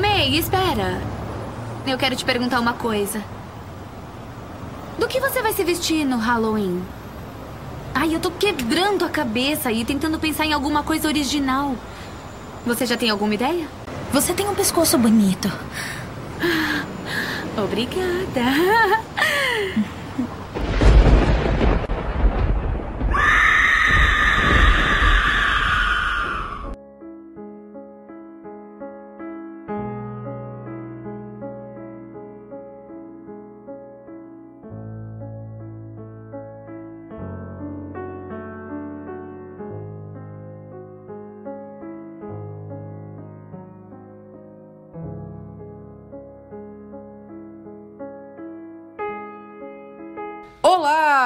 [0.00, 1.00] May, espera.
[1.86, 3.22] Eu quero te perguntar uma coisa.
[4.98, 6.82] Do que você vai se vestir no Halloween?
[7.94, 11.76] Ai, eu tô quebrando a cabeça e tentando pensar em alguma coisa original.
[12.64, 13.66] Você já tem alguma ideia?
[14.12, 15.50] Você tem um pescoço bonito.
[17.56, 19.00] Obrigada.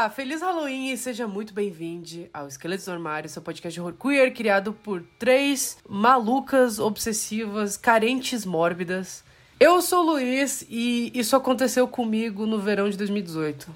[0.04, 3.94] Olá, feliz Halloween e seja muito bem-vindo ao Esqueletos no Armário, seu podcast de horror
[3.94, 9.24] queer criado por três malucas, obsessivas, carentes mórbidas.
[9.58, 13.66] Eu sou o Luiz e isso aconteceu comigo no verão de 2018.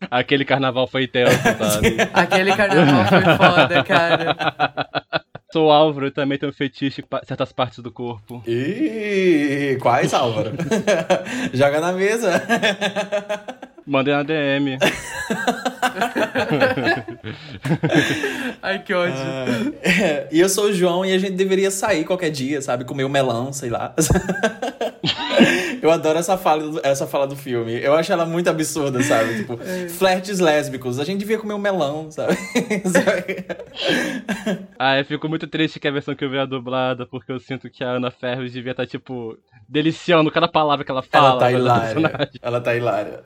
[0.10, 1.96] Aquele carnaval foi tenso, sabe?
[2.12, 4.36] Aquele carnaval foi foda, cara.
[5.52, 8.42] Sou Álvaro e também tenho fetiche em certas partes do corpo.
[8.46, 10.52] Ih, quais, Álvaro?
[11.54, 12.42] Joga na mesa.
[13.86, 14.78] Mandei na DM.
[18.62, 19.14] Ai, que ódio.
[19.16, 22.84] Ah, e eu sou o João e a gente deveria sair qualquer dia, sabe?
[22.84, 23.94] Comer um melão, sei lá.
[25.82, 27.80] eu adoro essa fala, essa fala do filme.
[27.80, 29.36] Eu acho ela muito absurda, sabe?
[29.38, 29.88] Tipo, É.
[29.88, 30.98] flertes lésbicos.
[30.98, 32.36] A gente devia comer um melão, sabe?
[34.78, 37.38] Ah, eu fico muito triste que a versão que eu vi é dublada, porque eu
[37.38, 39.36] sinto que a Ana Ferros devia estar, tipo,
[39.68, 41.28] deliciando cada palavra que ela fala.
[41.28, 42.30] ela tá hilária.
[42.42, 43.20] Ela tá hilária.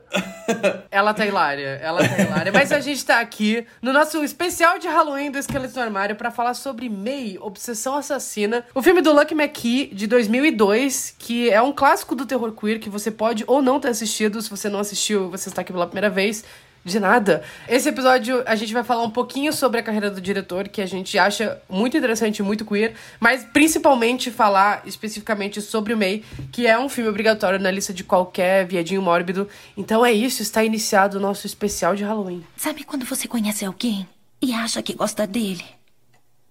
[0.91, 2.51] Ela tá hilária, ela tá hilária.
[2.51, 6.31] Mas a gente tá aqui no nosso especial de Halloween do Esqueleto no Armário pra
[6.31, 11.71] falar sobre May, Obsessão Assassina, o filme do Lucky McKee de 2002, que é um
[11.71, 14.41] clássico do terror queer que você pode ou não ter assistido.
[14.41, 16.43] Se você não assistiu, você está aqui pela primeira vez.
[16.83, 17.43] De nada.
[17.67, 20.85] Esse episódio a gente vai falar um pouquinho sobre a carreira do diretor, que a
[20.85, 26.65] gente acha muito interessante e muito queer, mas principalmente falar especificamente sobre o May, que
[26.65, 29.47] é um filme obrigatório na lista de qualquer viadinho mórbido.
[29.77, 32.43] Então é isso, está iniciado o nosso especial de Halloween.
[32.57, 34.07] Sabe quando você conhece alguém
[34.41, 35.63] e acha que gosta dele?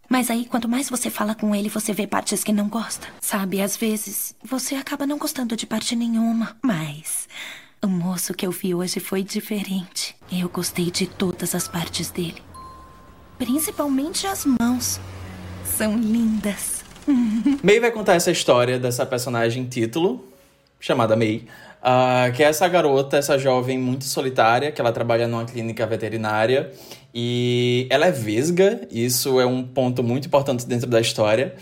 [0.09, 3.07] Mas aí, quanto mais você fala com ele, você vê partes que não gosta.
[3.21, 6.57] Sabe, às vezes, você acaba não gostando de parte nenhuma.
[6.61, 7.29] Mas
[7.83, 10.15] o moço que eu vi hoje foi diferente.
[10.31, 12.43] Eu gostei de todas as partes dele.
[13.39, 15.01] Principalmente as mãos.
[15.65, 16.85] São lindas.
[17.63, 20.29] May vai contar essa história dessa personagem título,
[20.79, 21.45] chamada May,
[21.83, 26.71] ah, que é essa garota, essa jovem muito solitária, que ela trabalha numa clínica veterinária
[27.15, 31.55] e ela é vesga, isso é um ponto muito importante dentro da história,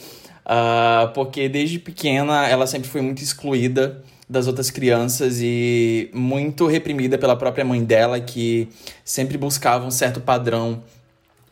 [0.44, 7.16] ah, porque desde pequena ela sempre foi muito excluída das outras crianças e muito reprimida
[7.16, 8.68] pela própria mãe dela, que
[9.04, 10.82] sempre buscava um certo padrão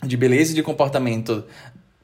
[0.04, 1.44] de beleza e de comportamento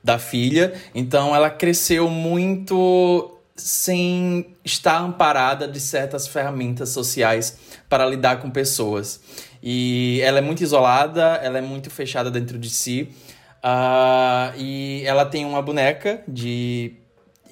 [0.02, 0.72] da filha.
[0.94, 9.20] Então ela cresceu muito sem estar amparada de certas ferramentas sociais para lidar com pessoas.
[9.62, 13.08] E ela é muito isolada, ela é muito fechada dentro de si.
[13.62, 16.94] Ah, e ela tem uma boneca de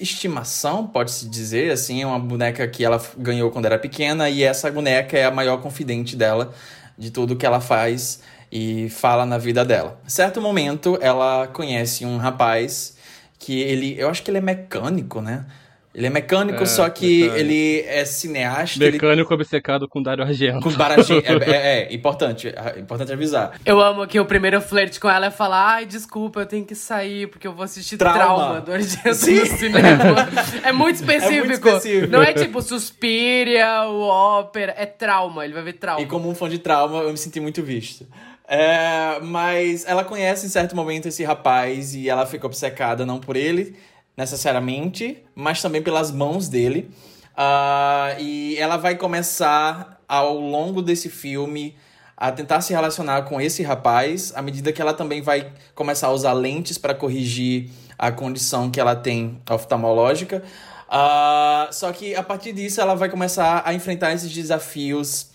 [0.01, 4.71] estimação, pode-se dizer, assim, é uma boneca que ela ganhou quando era pequena e essa
[4.71, 6.53] boneca é a maior confidente dela
[6.97, 10.01] de tudo que ela faz e fala na vida dela.
[10.07, 12.97] Certo momento, ela conhece um rapaz
[13.39, 15.47] que ele, eu acho que ele é mecânico, né?
[15.93, 17.37] Ele é mecânico, É, só que mecânico.
[17.37, 20.61] ele é cineasta, ele Mecânico obcecado com Dario Argento.
[20.61, 23.59] com baratinho, é, é, é, importante, é importante avisar.
[23.67, 26.77] Eu amo que o primeiro flerte com ela é falar: ai, desculpa, eu tenho que
[26.77, 28.19] sair porque eu vou assistir Trauma.
[28.19, 29.41] Trauma, do Argento Sim.
[29.41, 30.29] no cinema.
[30.63, 31.53] É muito específico.
[31.53, 32.13] específico.
[32.13, 36.01] Não é tipo Suspiria, o ópera, é trauma, ele vai ver trauma.
[36.01, 38.07] E como um fã de trauma, eu me senti muito visto.
[38.47, 43.37] É, mas ela conhece em certo momento esse rapaz e ela fica obcecada não por
[43.37, 43.77] ele
[44.21, 46.91] necessariamente, mas também pelas mãos dele.
[47.35, 51.75] Ah, e ela vai começar ao longo desse filme
[52.17, 56.13] a tentar se relacionar com esse rapaz, à medida que ela também vai começar a
[56.13, 60.43] usar lentes para corrigir a condição que ela tem oftalmológica.
[60.87, 65.30] Ah, só que a partir disso ela vai começar a enfrentar esses desafios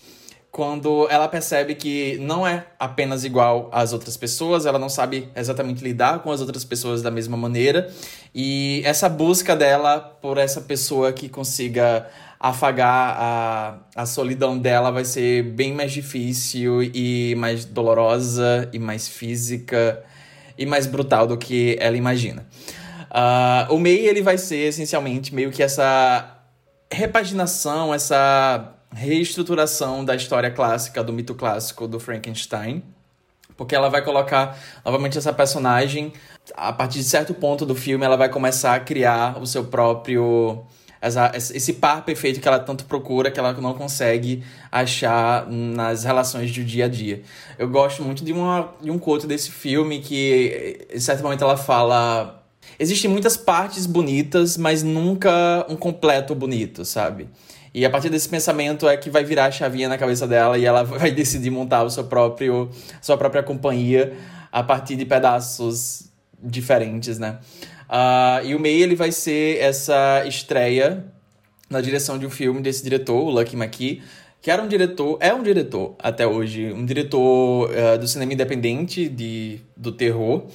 [0.56, 5.84] quando ela percebe que não é apenas igual às outras pessoas, ela não sabe exatamente
[5.84, 7.92] lidar com as outras pessoas da mesma maneira.
[8.34, 12.08] E essa busca dela por essa pessoa que consiga
[12.40, 19.06] afagar a, a solidão dela vai ser bem mais difícil e mais dolorosa e mais
[19.06, 20.02] física
[20.56, 22.46] e mais brutal do que ela imagina.
[23.10, 26.40] Uh, o May, ele vai ser, essencialmente, meio que essa
[26.90, 32.82] repaginação, essa reestruturação da história clássica, do mito clássico do Frankenstein.
[33.56, 36.12] Porque ela vai colocar novamente essa personagem,
[36.54, 40.62] a partir de certo ponto do filme, ela vai começar a criar o seu próprio.
[41.00, 44.42] Essa, esse par perfeito que ela tanto procura, que ela não consegue
[44.72, 47.22] achar nas relações do dia a dia.
[47.58, 51.56] Eu gosto muito de, uma, de um quote desse filme que, em certo momento, ela
[51.56, 52.42] fala.
[52.78, 57.28] Existem muitas partes bonitas, mas nunca um completo bonito, sabe?
[57.76, 60.64] E a partir desse pensamento é que vai virar a chavinha na cabeça dela e
[60.64, 62.70] ela vai decidir montar o seu próprio,
[63.02, 64.16] sua própria companhia
[64.50, 66.10] a partir de pedaços
[66.42, 67.38] diferentes, né?
[67.86, 71.04] Uh, e o May ele vai ser essa estreia
[71.68, 74.02] na direção de um filme desse diretor, o Lucky McKee,
[74.40, 79.06] que era um diretor, é um diretor até hoje, um diretor uh, do cinema independente
[79.06, 80.46] de, do terror.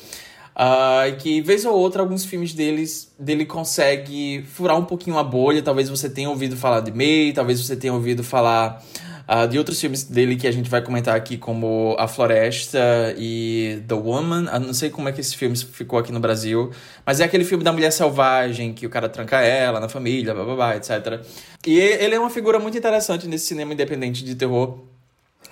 [0.56, 5.62] Uh, que, vez ou outra, alguns filmes deles, dele consegue furar um pouquinho a bolha.
[5.62, 8.84] Talvez você tenha ouvido falar de May, talvez você tenha ouvido falar
[9.28, 12.80] uh, de outros filmes dele que a gente vai comentar aqui, como A Floresta
[13.18, 14.50] e The Woman.
[14.52, 16.72] Eu não sei como é que esse filme ficou aqui no Brasil,
[17.06, 20.44] mas é aquele filme da mulher selvagem, que o cara tranca ela na família, blá,
[20.44, 21.22] blá, blá etc.
[21.66, 24.80] E ele é uma figura muito interessante nesse cinema independente de terror,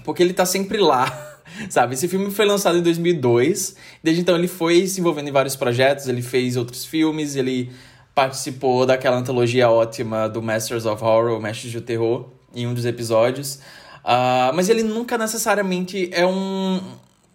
[0.03, 1.27] porque ele tá sempre lá.
[1.69, 3.75] Sabe, esse filme foi lançado em 2002.
[4.03, 7.71] Desde então ele foi se envolvendo em vários projetos, ele fez outros filmes, ele
[8.13, 13.55] participou daquela antologia ótima do Masters of Horror, Mestres do Terror, em um dos episódios.
[14.03, 16.81] Uh, mas ele nunca necessariamente é um,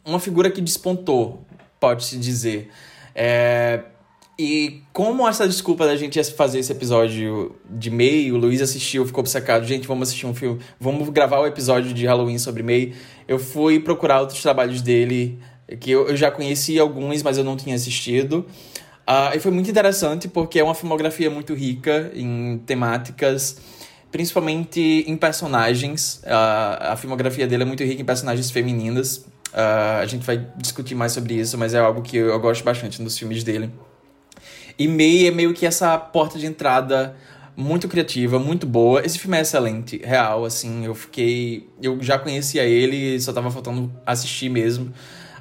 [0.05, 1.47] uma figura que despontou,
[1.81, 2.71] pode-se dizer.
[3.15, 3.83] É,
[4.39, 9.07] e como essa desculpa da gente ia fazer esse episódio de May, o Luiz assistiu,
[9.07, 12.95] ficou obcecado, gente, vamos assistir um filme, vamos gravar o episódio de Halloween sobre May.
[13.29, 15.39] Eu fui procurar outros trabalhos dele,
[15.79, 18.45] que eu, eu já conhecia alguns, mas eu não tinha assistido.
[19.09, 23.59] Uh, e foi muito interessante porque é uma filmografia muito rica em temáticas,
[24.11, 26.21] principalmente em personagens.
[26.25, 29.19] Uh, a filmografia dele é muito rica em personagens femininas.
[29.53, 32.65] Uh, a gente vai discutir mais sobre isso, mas é algo que eu, eu gosto
[32.65, 33.71] bastante nos filmes dele.
[34.79, 37.17] E May é meio que essa porta de entrada
[37.57, 39.05] muito criativa, muito boa.
[39.05, 40.85] Esse filme é excelente, real, assim.
[40.85, 41.69] Eu fiquei.
[41.81, 44.93] Eu já conhecia ele, só tava faltando assistir mesmo.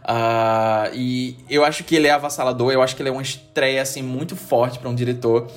[0.03, 3.81] Uh, e eu acho que ele é avassalador, eu acho que ele é uma estreia,
[3.81, 5.49] assim, muito forte para um diretor.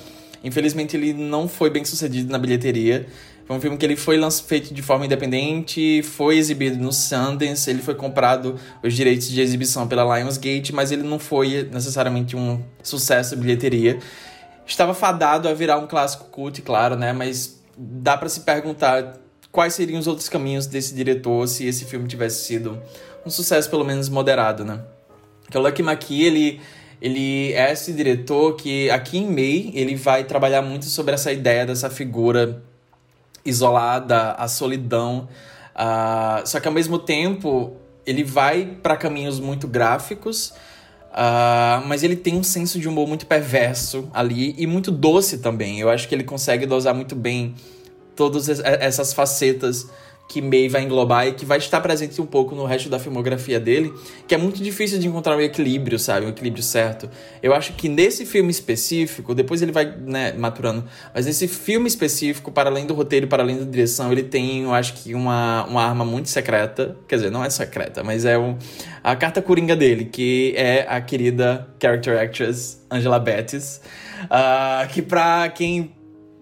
[0.43, 3.07] Infelizmente, ele não foi bem sucedido na bilheteria.
[3.47, 7.81] Foi um filme que ele foi feito de forma independente, foi exibido no Sundance, ele
[7.81, 13.37] foi comprado os direitos de exibição pela Lionsgate, mas ele não foi necessariamente um sucesso
[13.37, 13.99] de bilheteria.
[14.65, 17.13] Estava fadado a virar um clássico cult, claro, né?
[17.13, 19.13] Mas dá para se perguntar
[19.49, 22.77] quais seriam os outros caminhos desse diretor se esse filme tivesse sido
[23.25, 24.81] um sucesso pelo menos moderado, né?
[25.49, 26.61] Que o Lucky McKee, ele
[27.01, 31.65] ele é esse diretor que aqui em May ele vai trabalhar muito sobre essa ideia
[31.65, 32.61] dessa figura
[33.47, 35.27] isolada, a solidão.
[35.75, 40.53] Uh, só que ao mesmo tempo ele vai para caminhos muito gráficos,
[41.11, 45.79] uh, mas ele tem um senso de humor muito perverso ali e muito doce também.
[45.79, 47.53] Eu acho que ele consegue dosar muito bem
[48.15, 49.87] todas essas facetas
[50.27, 53.59] que May vai englobar e que vai estar presente um pouco no resto da filmografia
[53.59, 53.93] dele,
[54.27, 56.25] que é muito difícil de encontrar o um equilíbrio, sabe?
[56.25, 57.09] O um equilíbrio certo.
[57.41, 62.51] Eu acho que nesse filme específico, depois ele vai, né, maturando, mas nesse filme específico,
[62.51, 65.83] para além do roteiro, para além da direção, ele tem, eu acho que, uma, uma
[65.83, 66.97] arma muito secreta.
[67.07, 68.57] Quer dizer, não é secreta, mas é um,
[69.03, 73.81] a carta coringa dele, que é a querida character actress Angela Bettis.
[74.23, 75.91] Uh, que pra quem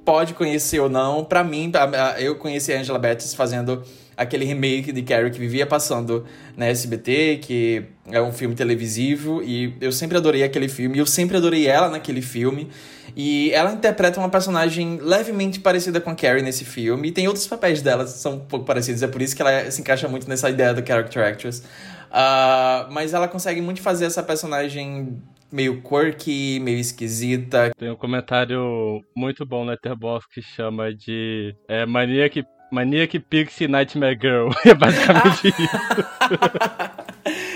[0.06, 1.26] pode conhecer ou não.
[1.26, 1.72] Para mim,
[2.20, 3.84] eu conheci a Angela Bettis fazendo
[4.16, 9.76] aquele remake de Carrie que vivia passando na SBT, que é um filme televisivo, e
[9.82, 12.70] eu sempre adorei aquele filme, eu sempre adorei ela naquele filme.
[13.16, 17.48] E ela interpreta uma personagem levemente parecida com a Carrie nesse filme, e tem outros
[17.48, 20.30] papéis dela que são um pouco parecidos, é por isso que ela se encaixa muito
[20.30, 21.62] nessa ideia do character actress.
[22.10, 25.22] Uh, mas ela consegue muito fazer essa personagem
[25.52, 27.72] meio quirky, meio esquisita.
[27.78, 34.18] Tem um comentário muito bom no Letterboxd que chama de é, Maniac, Maniac Pixie Nightmare
[34.20, 34.50] Girl.
[34.66, 35.80] é basicamente isso.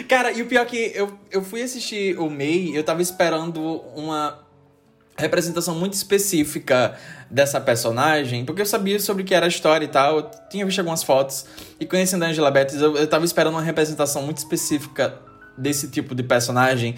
[0.07, 3.61] Cara, e o pior é que eu, eu fui assistir o May, eu tava esperando
[3.95, 4.39] uma
[5.19, 6.97] representação muito específica
[7.29, 10.65] dessa personagem, porque eu sabia sobre o que era a história e tal, eu tinha
[10.65, 11.45] visto algumas fotos,
[11.79, 15.13] e conhecendo a Angela Bettis, eu, eu tava esperando uma representação muito específica
[15.57, 16.95] desse tipo de personagem,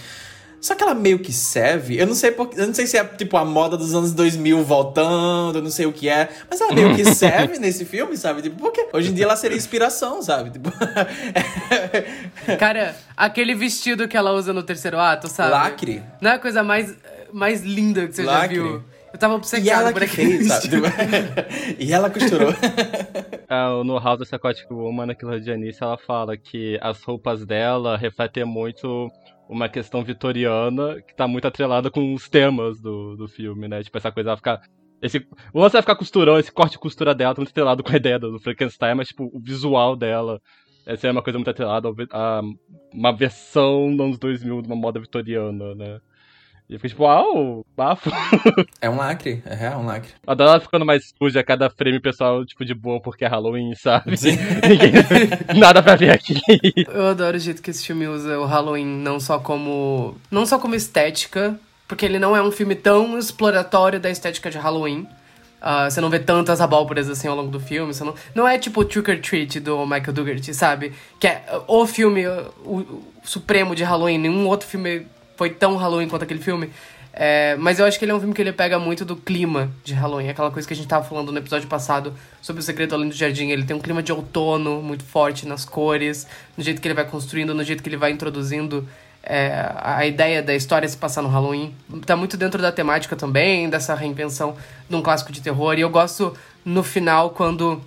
[0.61, 1.97] só que ela meio que serve.
[1.97, 4.63] Eu não sei por, eu não sei se é tipo a moda dos anos 2000
[4.63, 8.43] voltando, eu não sei o que é, mas ela meio que serve nesse filme, sabe?
[8.43, 10.51] Tipo, porque hoje em dia ela seria inspiração, sabe?
[10.51, 10.71] Tipo,
[12.59, 15.51] Cara, aquele vestido que ela usa no terceiro ato, sabe?
[15.51, 16.03] Lacre.
[16.21, 16.95] Não é a coisa mais
[17.33, 18.55] mais linda que você Lacre.
[18.57, 18.83] já viu.
[19.13, 20.77] Eu tava E obcecado ela por que aquele fez, sabe?
[21.79, 22.53] e ela costurou.
[23.53, 28.45] Ah, no House of Psychotic Woman, de Janice, ela fala que as roupas dela refletem
[28.45, 29.11] muito
[29.51, 33.83] uma questão vitoriana que tá muito atrelada com os temas do, do filme, né?
[33.83, 34.61] Tipo, essa coisa ela ficar.
[35.01, 37.91] Esse, o lance vai ficar costurão, esse corte de costura dela tá muito atrelado com
[37.91, 40.39] a ideia do Frankenstein, mas tipo, o visual dela.
[40.85, 42.41] Essa é uma coisa muito atrelada a
[42.93, 45.99] uma versão dos anos 2000 de uma moda vitoriana, né?
[46.71, 48.09] E eu fiquei tipo, uau, bafo.
[48.79, 50.11] É um lacre, é real, um lacre.
[50.25, 54.15] Adoro ela ficando mais suja, cada frame pessoal, tipo, de boa porque é Halloween, sabe?
[54.15, 54.37] Sim.
[54.67, 54.93] Ninguém-
[55.59, 56.33] Nada pra ver aqui.
[56.87, 60.57] Eu adoro o jeito que esse filme usa o Halloween não só como não só
[60.57, 61.59] como estética,
[61.89, 65.05] porque ele não é um filme tão exploratório da estética de Halloween.
[65.61, 67.93] Ah, você não vê tantas abóboras assim ao longo do filme.
[67.93, 70.93] Você não, não é tipo o Trick or Treat do Michael Dougherty, sabe?
[71.19, 74.17] Que é o filme o, o supremo de Halloween.
[74.17, 75.05] Nenhum outro filme
[75.41, 76.69] foi tão Halloween quanto aquele filme.
[77.11, 79.71] É, mas eu acho que ele é um filme que ele pega muito do clima
[79.83, 80.29] de Halloween.
[80.29, 83.15] Aquela coisa que a gente tava falando no episódio passado sobre o Segredo Além do
[83.15, 83.49] Jardim.
[83.49, 87.05] Ele tem um clima de outono muito forte nas cores, no jeito que ele vai
[87.05, 88.87] construindo, no jeito que ele vai introduzindo
[89.23, 91.73] é, a ideia da história se passar no Halloween.
[92.05, 94.55] Tá muito dentro da temática também, dessa reinvenção
[94.87, 95.73] de um clássico de terror.
[95.75, 97.81] E eu gosto no final quando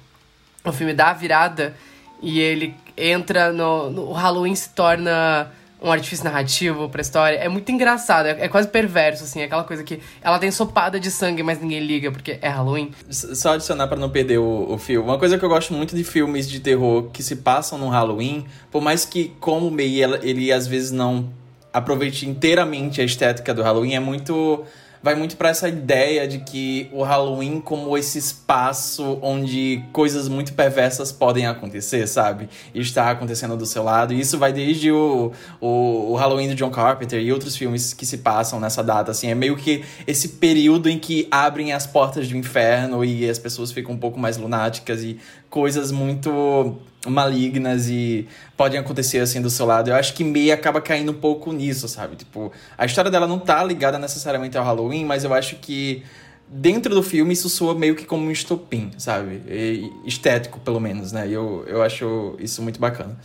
[0.64, 1.72] o filme dá a virada
[2.20, 5.52] e ele entra no, no o Halloween se torna
[5.84, 7.36] um artifício narrativo pra história.
[7.36, 11.10] É muito engraçado, é, é quase perverso, assim, aquela coisa que ela tem sopada de
[11.10, 12.90] sangue, mas ninguém liga porque é Halloween.
[13.10, 15.06] Só adicionar pra não perder o, o filme.
[15.06, 18.46] Uma coisa que eu gosto muito de filmes de terror que se passam no Halloween,
[18.70, 21.28] por mais que, como o Mei, ela- ele às vezes não
[21.72, 24.64] aproveite inteiramente a estética do Halloween, é muito.
[25.04, 30.54] Vai muito pra essa ideia de que o Halloween como esse espaço onde coisas muito
[30.54, 32.48] perversas podem acontecer, sabe?
[32.74, 34.14] E está acontecendo do seu lado.
[34.14, 35.30] E isso vai desde o,
[35.60, 39.28] o, o Halloween do John Carpenter e outros filmes que se passam nessa data, assim.
[39.28, 43.70] É meio que esse período em que abrem as portas do inferno e as pessoas
[43.70, 45.18] ficam um pouco mais lunáticas e
[45.50, 49.90] coisas muito malignas e podem acontecer assim do seu lado.
[49.90, 52.16] Eu acho que May acaba caindo um pouco nisso, sabe?
[52.16, 56.02] Tipo, a história dela não tá ligada necessariamente ao Halloween, mas eu acho que
[56.48, 59.42] dentro do filme isso soa meio que como um estopim, sabe?
[59.48, 61.28] E- estético, pelo menos, né?
[61.28, 63.18] E eu, eu acho isso muito bacana.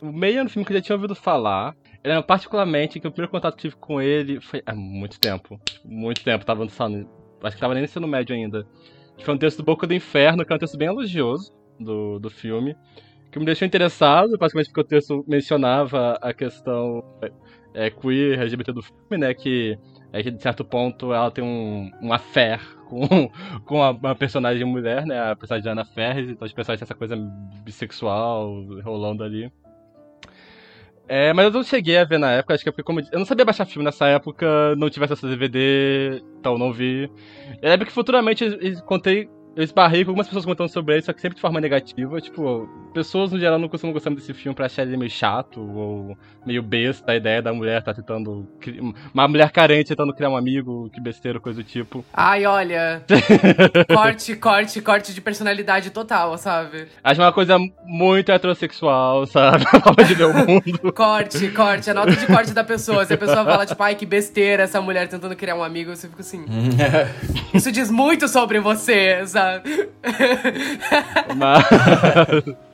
[0.00, 1.74] O meio é um filme que eu já tinha ouvido falar.
[2.02, 5.60] Ele é particularmente que o primeiro contato que tive com ele foi há muito tempo.
[5.84, 7.08] Muito tempo, tava lançando.
[7.42, 8.66] Acho que tava nem no ensino médio ainda.
[9.22, 12.28] Foi um texto do Boca do Inferno, que é um texto bem elogioso do, do
[12.30, 12.74] filme.
[13.32, 17.02] Que me deixou interessado, basicamente porque o texto mencionava a questão
[17.74, 19.34] é, queer, LGBT do filme, né?
[19.34, 19.78] Que,
[20.12, 23.30] é que de certo ponto ela tem um, um affair com,
[23.64, 25.30] com a, uma personagem mulher, né?
[25.30, 27.16] A personagem de Ana Ferres, então os personagens têm essa coisa
[27.64, 29.50] bissexual rolando ali.
[31.08, 33.18] É, mas eu não cheguei a ver na época, acho que é porque como eu
[33.18, 37.10] não sabia baixar filme nessa época, não tivesse essa DVD, então não vi.
[37.60, 41.02] Eu lembro que futuramente eu, eu contei, eu esbarrei com algumas pessoas contando sobre ele,
[41.02, 42.20] só que sempre de forma negativa.
[42.20, 46.16] Tipo, pessoas no geral não costumam gostar desse filme pra achar ele meio chato ou
[46.46, 48.48] meio besta a ideia da mulher tá tentando.
[48.60, 48.80] cri-
[49.12, 52.04] Uma mulher carente tentando criar um amigo, que besteira, coisa do tipo.
[52.12, 53.02] Ai, olha.
[53.94, 56.86] corte, corte, corte de personalidade total, sabe?
[57.04, 59.64] Acho uma coisa muito heterossexual, sabe?
[59.72, 60.92] A forma de ver o mundo.
[60.92, 63.04] Corte, corte, a nota de corte da pessoa.
[63.04, 66.08] Se a pessoa fala, tipo, ai, que besteira essa mulher tentando criar um amigo, você
[66.08, 66.44] fica assim.
[67.54, 69.41] Isso diz muito sobre você, sabe?
[71.36, 72.44] Mas.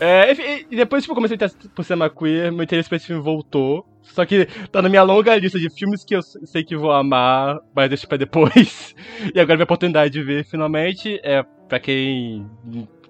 [0.00, 3.06] É, enfim, e depois tipo, comecei a ter por cinema queer, meu interesse por esse
[3.06, 3.86] filme voltou.
[4.00, 7.58] Só que tá na minha longa lista de filmes que eu sei que vou amar,
[7.74, 8.94] mas deixo pra depois.
[9.34, 12.48] E agora minha oportunidade de ver finalmente é pra quem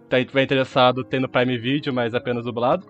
[0.08, 2.84] tá interessado, tem no Prime Video, mas apenas dublado.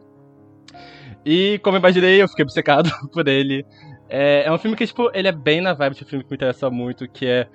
[1.25, 3.67] E como eu imaginei, eu fiquei obcecado por ele.
[4.09, 6.31] É, é um filme que, tipo, ele é bem na vibe de um filme que
[6.31, 7.47] me interessa muito, que é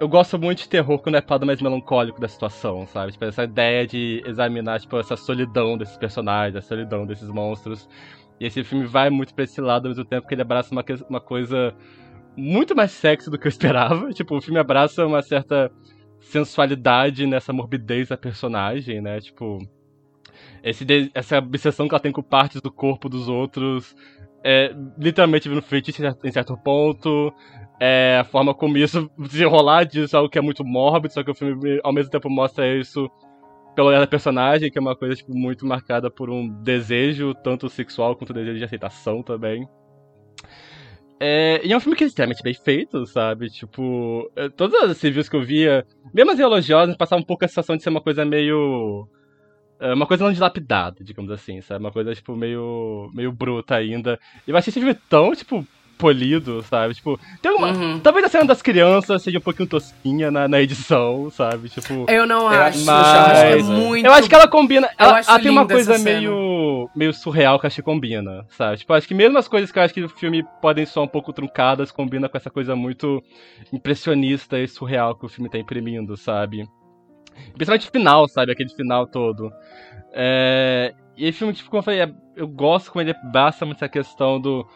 [0.00, 3.12] eu gosto muito de terror quando é para mais melancólico da situação, sabe?
[3.12, 7.86] Tipo, essa ideia de examinar, tipo, essa solidão desses personagens, a solidão desses monstros.
[8.40, 10.82] E esse filme vai muito pra esse lado ao mesmo tempo que ele abraça uma,
[11.06, 11.74] uma coisa
[12.34, 14.10] muito mais sexy do que eu esperava.
[14.14, 15.70] Tipo, o filme abraça uma certa
[16.18, 19.20] sensualidade nessa morbidez da personagem, né?
[19.20, 19.58] Tipo,
[20.62, 23.94] esse essa obsessão que ela tem com partes do corpo dos outros
[24.42, 27.32] é literalmente vira um feitiço em certo ponto.
[27.80, 31.30] É, a forma como isso desenrolar disso é algo que é muito mórbido, só que
[31.30, 33.10] o filme ao mesmo tempo mostra isso
[33.74, 37.68] pelo olhar da personagem, que é uma coisa tipo, muito marcada por um desejo, tanto
[37.70, 39.66] sexual quanto desejo de aceitação também.
[41.22, 43.48] É, e é um filme que é extremamente bem feito, sabe?
[43.50, 47.48] Tipo, é, todas as reviews que eu via, mesmo as elogiosas, passavam um pouco a
[47.48, 49.06] sensação de ser uma coisa meio.
[49.78, 51.84] é, Uma coisa não dilapidada, digamos assim, sabe?
[51.84, 53.10] Uma coisa, tipo, meio.
[53.14, 54.18] meio bruta ainda.
[54.46, 55.66] E eu achei esse filme tão, tipo,
[56.00, 56.94] polido, sabe?
[56.94, 57.68] Tipo, tem uma.
[57.72, 58.00] Uhum.
[58.00, 61.68] Talvez a cena das crianças seja um pouquinho tosquinha na, na edição, sabe?
[61.68, 62.06] Tipo.
[62.08, 62.78] Eu não acho.
[62.80, 64.06] acho- eu acho que é mas- muito.
[64.06, 64.88] Eu acho que ela combina.
[64.98, 66.04] Ela, ela tem uma coisa cena.
[66.20, 68.78] meio, meio surreal que eu acho que combina, sabe?
[68.78, 71.08] Tipo, acho que mesmo as coisas que eu acho que o filme podem soar um
[71.08, 73.22] pouco truncadas, combina com essa coisa muito
[73.72, 76.66] impressionista e surreal que o filme tá imprimindo, sabe?
[77.54, 78.52] Principalmente o final, sabe?
[78.52, 79.50] Aquele final todo.
[80.12, 80.92] É...
[81.16, 83.88] E esse filme, tipo, como eu falei, é- eu gosto como ele basta muito essa
[83.88, 84.66] questão do,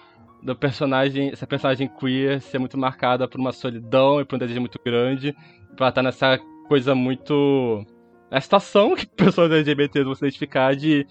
[0.44, 4.60] do personagem, essa personagem queer ser muito marcada por uma solidão e por um desejo
[4.60, 5.34] muito grande,
[5.74, 7.84] pra estar nessa coisa muito.
[8.30, 11.06] A situação que pessoas LGBT vão se identificar de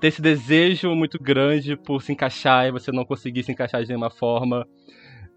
[0.00, 3.88] ter esse desejo muito grande por se encaixar e você não conseguir se encaixar de
[3.88, 4.66] nenhuma forma.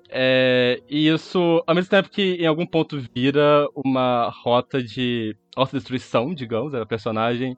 [0.09, 6.33] É, e isso, ao mesmo tempo que em algum ponto vira uma rota de autodestruição,
[6.33, 7.57] digamos, da personagem,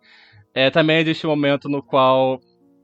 [0.53, 2.39] é, também existe um momento no qual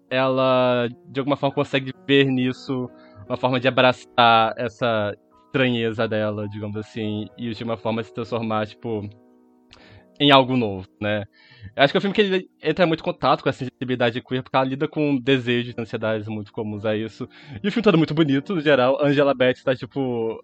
[0.09, 2.89] ela, de alguma forma, consegue ver nisso
[3.27, 8.67] uma forma de abraçar essa estranheza dela, digamos assim, e de uma forma se transformar,
[8.67, 9.07] tipo,
[10.19, 11.23] em algo novo, né?
[11.75, 14.21] Eu acho que é um filme que ele entra muito em contato com a sensibilidade
[14.21, 17.27] queer, porque ela lida com desejos e ansiedades muito comuns a isso.
[17.63, 18.97] E o filme todo é muito bonito, no geral.
[19.03, 20.43] Angela Beth tá, tipo,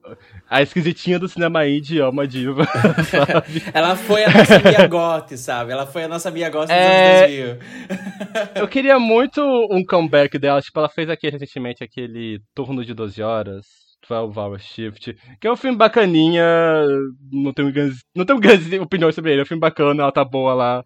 [0.50, 2.63] a esquisitinha do cinema indie, é uma diva,
[3.10, 3.63] sabe?
[3.74, 5.72] Ela foi a nossa Mia Goth, sabe?
[5.72, 7.25] Ela foi a nossa Mia Goth dos É.
[7.25, 8.55] anos 2000.
[8.62, 9.41] Eu queria muito
[9.72, 13.65] um comeback dela, tipo, ela fez aqui recentemente aquele Turno de 12 Horas,
[14.07, 16.43] 12 Hour Shift, que é um filme bacaninha,
[17.31, 20.24] não tenho grandes, não tenho grandes opiniões sobre ele, é um filme bacana, ela tá
[20.24, 20.85] boa lá.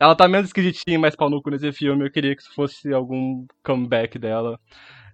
[0.00, 2.92] Ela tá menos esquisitinha, mais pau no cu nesse filme, eu queria que isso fosse
[2.92, 4.58] algum comeback dela.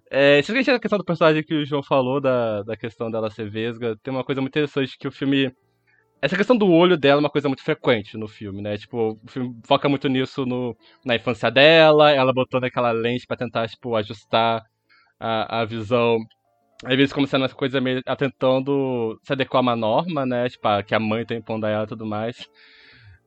[0.09, 3.09] É, se a gente a questão do personagem que o João falou, da, da questão
[3.09, 5.51] dela ser vesga, tem uma coisa muito interessante que o filme
[6.21, 8.77] essa questão do olho dela é uma coisa muito frequente no filme, né?
[8.77, 13.35] Tipo, o filme foca muito nisso no, na infância dela, ela botando aquela lente pra
[13.35, 14.63] tentar, tipo, ajustar
[15.19, 16.19] a, a visão.
[16.83, 20.49] Às vezes como sendo essa coisa meio ela tentando se adequar a uma norma, né?
[20.49, 22.47] Tipo, a- que a mãe tá impondo a ela e tudo mais.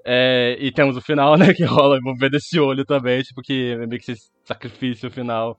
[0.06, 1.54] É, e temos o final, né?
[1.54, 5.56] Que rola envolvendo esse olho também, tipo, que é meio que esse sacrifício final.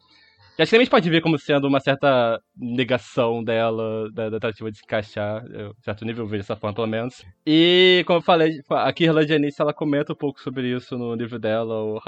[0.57, 4.71] Acho que a gente pode ver como sendo uma certa negação dela, da, da tentativa
[4.71, 5.45] de se encaixar.
[5.51, 7.25] Eu, a certo nível, eu vejo dessa forma, pelo menos.
[7.45, 11.37] E, como eu falei, a Kirla Janice, ela comenta um pouco sobre isso no livro
[11.37, 11.99] dela, o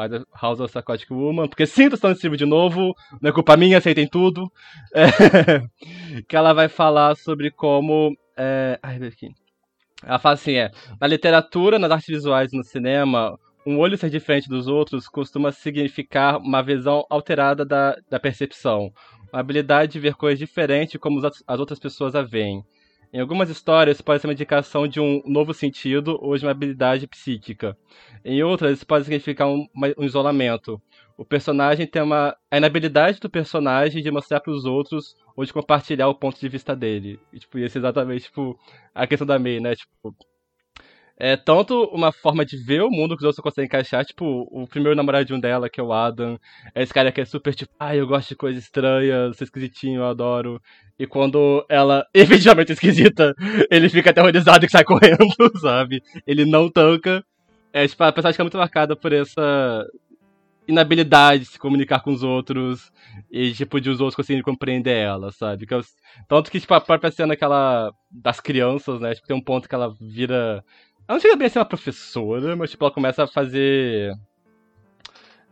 [0.42, 1.50] House of Psychotic Woman.
[1.50, 4.50] Porque sim, tô estando nesse livro de novo, não é culpa minha, aceitem tudo.
[4.94, 8.16] É, que ela vai falar sobre como...
[8.38, 9.30] É, ai, aqui.
[10.04, 10.72] Ela fala assim, é...
[11.00, 15.52] Na literatura, nas artes visuais e no cinema, um olho ser diferente dos outros costuma
[15.52, 18.94] significar uma visão alterada da, da percepção,
[19.34, 22.64] uma habilidade de ver coisas diferentes como as, as outras pessoas a veem.
[23.12, 26.52] Em algumas histórias, isso pode ser uma indicação de um novo sentido ou de uma
[26.52, 27.78] habilidade psíquica.
[28.24, 30.82] Em outras, isso pode significar um, um isolamento.
[31.18, 32.38] O personagem tem uma.
[32.50, 36.48] A inabilidade do personagem de mostrar para os outros ou de compartilhar o ponto de
[36.48, 37.20] vista dele.
[37.34, 38.58] E, tipo, isso é exatamente tipo,
[38.94, 39.76] a questão da May, né?
[39.76, 40.16] Tipo,
[41.20, 44.68] é tanto uma forma de ver o mundo que os outros conseguem encaixar, tipo, o
[44.68, 46.38] primeiro namoradinho dela, que é o Adam,
[46.76, 50.02] é esse cara que é super tipo, ah, eu gosto de coisa estranha, sou esquisitinho,
[50.02, 50.62] eu adoro.
[51.00, 53.34] E quando ela efetivamente é esquisita,
[53.72, 55.18] ele fica aterrorizado e sai correndo,
[55.60, 56.02] sabe?
[56.26, 57.24] Ele não tanca.
[57.74, 59.86] É, tipo, a personagem fica muito marcada por essa
[60.68, 62.92] inabilidade de se comunicar com os outros
[63.32, 65.66] e, tipo, de os outros conseguirem compreender ela, sabe?
[65.70, 65.82] Eu-
[66.28, 67.36] tanto que, tipo, a própria cena
[68.12, 69.14] das crianças, né?
[69.16, 70.64] Tipo, tem um ponto que ela vira.
[71.08, 74.12] Ela não chega bem a ser uma professora, mas, tipo, ela começa a fazer.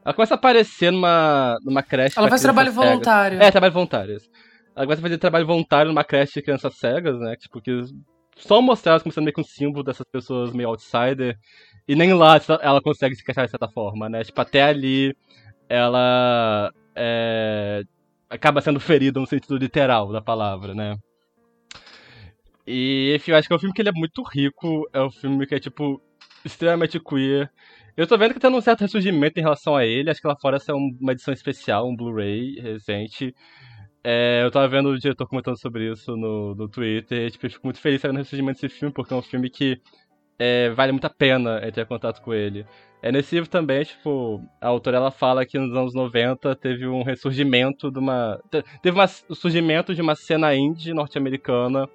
[0.04, 2.20] Ela começa a aparecer numa, numa creche.
[2.20, 2.86] Ela faz trabalho cegas.
[2.86, 3.41] voluntário.
[3.41, 4.18] É, trabalho voluntário.
[4.76, 7.36] Ela começa a fazer trabalho voluntário numa creche de crianças cegas, né?
[7.38, 7.72] Tipo, que
[8.36, 11.38] só mostrar elas como sendo meio que um símbolo dessas pessoas meio outsider.
[11.88, 14.24] E nem lá ela consegue se encaixar de certa forma, né?
[14.24, 15.15] Tipo, até ali
[15.70, 17.84] ela é,
[18.30, 20.98] acaba sendo ferida no sentido literal da palavra, né?
[22.67, 25.12] E, enfim, eu acho que é um filme que ele é muito rico, é um
[25.12, 26.01] filme que é, tipo,
[26.43, 27.49] extremamente queer.
[27.97, 30.36] Eu tô vendo que tá um certo ressurgimento em relação a ele, acho que lá
[30.41, 33.34] fora essa é um- uma edição especial, um Blu-ray recente.
[34.04, 37.49] É, eu tava vendo o diretor comentando sobre isso no, no Twitter, e, tipo, eu
[37.49, 39.82] fico muito feliz sabendo o ressurgimento desse filme, porque é um filme que
[40.39, 42.65] é, vale muito a pena é, ter contato com ele.
[43.01, 47.04] É nesse livro também, tipo, a autora ela fala que nos anos 90 teve um
[47.04, 48.39] ressurgimento de uma.
[48.51, 51.88] te- Teve uma, o surgimento de uma cena indie norte-americana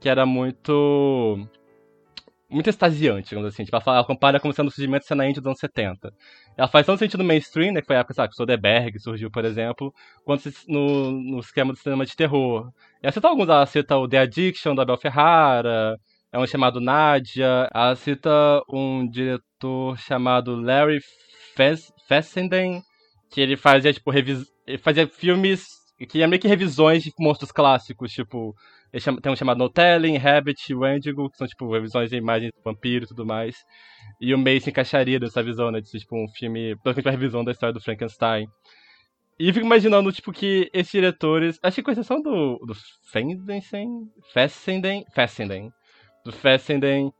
[0.00, 1.48] que era muito.
[2.50, 3.64] muito extasiante, digamos assim.
[3.64, 6.12] Tipo, ela, fala- ela compara como sendo o surgimento cena indie dos anos 70.
[6.56, 7.80] Ela faz tanto sentido no mainstream, né?
[7.80, 9.92] Que foi a época, sabe, que Soderbergh surgiu, por exemplo,
[10.24, 12.70] quanto no, no esquema do cinema de terror.
[13.02, 15.96] Ela cita alguns, ela cita o The Addiction, da Abel Ferrara,
[16.32, 17.68] é um chamado Nadia.
[17.74, 21.00] Ela cita um diretor chamado Larry
[21.54, 22.82] Fess- Fessenden,
[23.30, 24.46] que ele fazia, tipo, revis...
[24.66, 25.66] ele fazia filmes
[26.08, 28.54] que é meio que revisões de monstros clássicos, tipo,
[29.22, 33.04] tem um chamado No Telling, Rabbit, Wendigo, que são, tipo, revisões de imagens do vampiro
[33.04, 33.56] e tudo mais.
[34.20, 37.12] E o May se encaixaria nessa visão, né, de ser, tipo, um filme, praticamente uma
[37.12, 38.46] revisão da história do Frankenstein.
[39.38, 42.74] E eu fico imaginando, tipo, que esses diretores, acho que com exceção do, do
[43.12, 43.88] Fendensen,
[44.32, 45.70] Fessenden, Fessenden,
[46.24, 47.12] do Fessenden,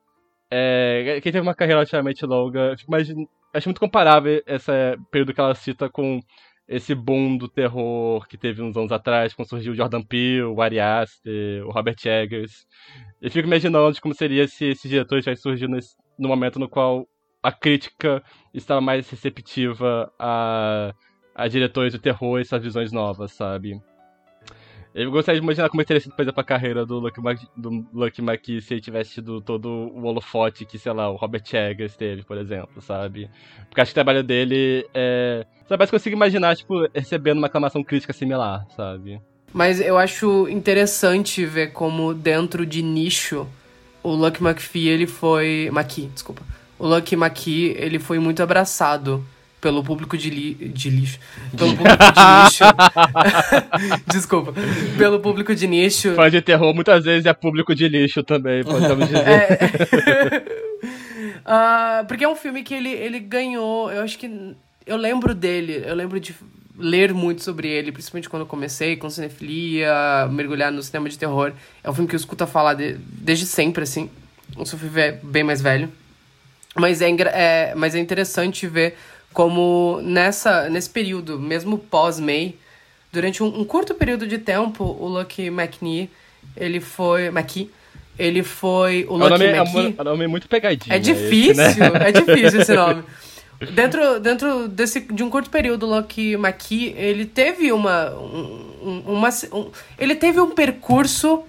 [0.50, 4.72] é, que teve uma carreira relativamente longa, fico imaginando, acho muito comparável esse
[5.10, 6.20] período que ela cita com
[6.68, 10.60] esse boom do terror que teve uns anos atrás, quando surgiu o Jordan Peele, o
[10.60, 12.66] Ari Aster, o Robert Eggers.
[13.20, 17.06] Eu fico imaginando como seria se esses diretores tivessem surgido nesse, no momento no qual
[17.42, 20.92] a crítica estava mais receptiva a,
[21.34, 23.80] a diretores de terror e essas visões novas, sabe?
[24.98, 27.86] Eu gostaria de imaginar como teria sido, por exemplo, a carreira do Lucky, Mac, do
[27.92, 31.94] Lucky McKee se ele tivesse tido todo o holofote que, sei lá, o Robert Eggers
[31.94, 33.30] teve, por exemplo, sabe?
[33.68, 35.46] Porque acho que o trabalho dele é...
[35.68, 39.20] Sabe, mas consigo imaginar, tipo, recebendo uma aclamação crítica similar, sabe?
[39.52, 43.46] Mas eu acho interessante ver como dentro de nicho
[44.02, 45.70] o Lucky McPhee, ele foi...
[45.72, 46.42] McKee, desculpa.
[46.76, 49.24] O Lucky McKee, ele foi muito abraçado
[49.60, 51.18] pelo público de, li de lixo.
[51.56, 52.64] Pelo público de nicho.
[54.06, 54.54] Desculpa.
[54.96, 56.14] Pelo público de nicho.
[56.14, 59.26] Fã de terror muitas vezes é público de lixo também, podemos dizer.
[59.26, 60.42] É...
[61.44, 63.90] uh, porque é um filme que ele, ele ganhou.
[63.90, 64.54] Eu acho que.
[64.86, 66.34] Eu lembro dele, eu lembro de
[66.78, 69.92] ler muito sobre ele, principalmente quando eu comecei com cinefilia,
[70.30, 71.52] mergulhar no cinema de terror.
[71.82, 74.08] É um filme que eu escuto falar de, desde sempre, assim.
[74.56, 74.78] Eu sou
[75.22, 75.90] bem mais velho.
[76.74, 78.96] Mas é, é, mas é interessante ver
[79.32, 82.54] como nessa nesse período, mesmo pós-May,
[83.12, 86.10] durante um, um, curto período de tempo, o Lucky McNee,
[86.56, 87.26] ele foi...
[87.26, 87.70] McKee,
[88.18, 89.94] ele foi o Lucky é McKee...
[89.96, 90.94] É um nome muito pegadinho.
[90.94, 91.90] É difícil, esse, né?
[92.00, 93.04] é difícil esse nome.
[93.74, 98.10] Dentro, dentro desse, de um curto período, o Lucky McKee, ele teve uma...
[98.10, 101.44] Um, uma um, ele teve um percurso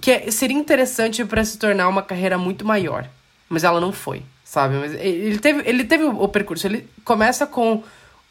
[0.00, 3.08] que é, seria interessante para se tornar uma carreira muito maior.
[3.48, 4.76] Mas ela não foi sabe?
[4.76, 6.66] Mas ele teve, ele teve o, percurso.
[6.66, 7.82] Ele começa com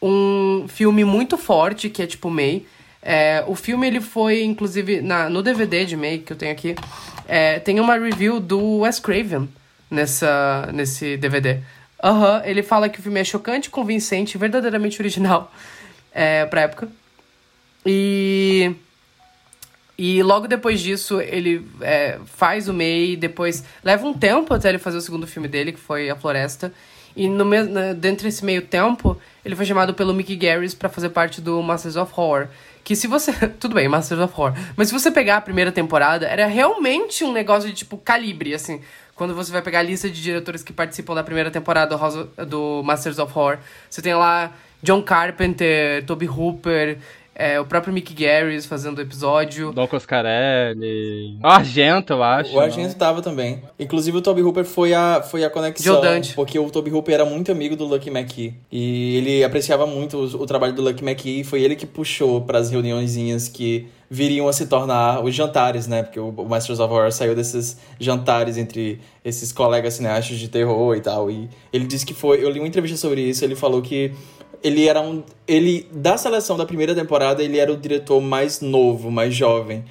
[0.02, 2.66] um filme muito forte, que é tipo May.
[3.00, 6.74] É, o filme ele foi, inclusive, na, no DVD de May, que eu tenho aqui,
[7.28, 9.48] é, tem uma review do Wes Craven
[9.88, 11.60] nessa, nesse DVD.
[12.02, 15.52] Aham, uhum, ele fala que o filme é chocante, convincente, verdadeiramente original
[16.12, 16.88] é, pra época.
[17.86, 18.72] E
[19.98, 24.78] e logo depois disso, ele é, faz o May, depois leva um tempo até ele
[24.78, 26.72] fazer o segundo filme dele, que foi A Floresta.
[27.16, 27.44] E no
[27.96, 31.96] dentro desse meio tempo, ele foi chamado pelo Mickey Garris para fazer parte do Masters
[31.96, 32.46] of Horror.
[32.84, 33.32] Que se você.
[33.58, 34.54] Tudo bem, Masters of Horror.
[34.76, 38.80] Mas se você pegar a primeira temporada, era realmente um negócio de tipo calibre, assim.
[39.16, 41.98] Quando você vai pegar a lista de diretores que participam da primeira temporada
[42.46, 43.58] do Masters of Horror,
[43.90, 46.98] você tem lá John Carpenter, Toby Hooper,
[47.38, 49.70] é, o próprio Mick Garris fazendo o episódio.
[49.70, 51.38] Don Coscarelli.
[51.40, 52.52] O Argento, eu acho.
[52.52, 53.62] O Argento tava também.
[53.78, 56.00] Inclusive o Toby Hooper foi a, foi a conexão.
[56.00, 56.34] Dante.
[56.34, 58.54] Porque o Toby Hooper era muito amigo do Lucky McKee.
[58.72, 61.44] E ele apreciava muito o, o trabalho do Lucky McKee.
[61.44, 66.02] Foi ele que puxou para as reuniõezinhas que viriam a se tornar os jantares, né?
[66.02, 71.00] Porque o Masters of Horror saiu desses jantares entre esses colegas cineastas de terror e
[71.00, 71.30] tal.
[71.30, 72.42] E ele disse que foi.
[72.42, 73.44] Eu li uma entrevista sobre isso.
[73.44, 74.12] Ele falou que
[74.62, 75.22] ele era um.
[75.46, 79.84] Ele, da seleção da primeira temporada, ele era o diretor mais novo, mais jovem.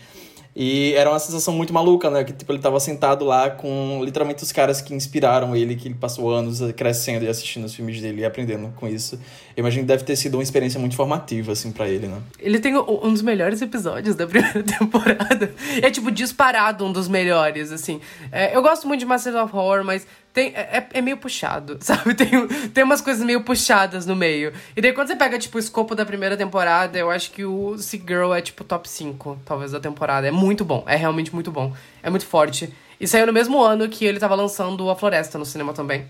[0.60, 2.24] E era uma sensação muito maluca, né?
[2.24, 5.94] Que tipo, ele tava sentado lá com literalmente os caras que inspiraram ele, que ele
[5.94, 9.20] passou anos crescendo e assistindo os filmes dele e aprendendo com isso.
[9.56, 12.20] Eu imagino que deve ter sido uma experiência muito formativa, assim, para ele, né?
[12.40, 15.54] Ele tem um dos melhores episódios da primeira temporada.
[15.80, 18.02] É, tipo, disparado um dos melhores, assim.
[18.32, 21.78] É, eu gosto muito de Masters of Horror, mas tem, é, é, é meio puxado,
[21.82, 22.14] sabe?
[22.14, 24.54] Tem, tem umas coisas meio puxadas no meio.
[24.76, 27.76] E daí quando você pega, tipo, o escopo da primeira temporada, eu acho que o
[27.80, 30.28] Sick Girl é, tipo, top 5, talvez, da temporada.
[30.28, 31.76] É muito bom, é realmente muito bom.
[32.04, 32.72] É muito forte.
[33.02, 36.06] E saiu no mesmo ano que ele tava lançando A Floresta no cinema também.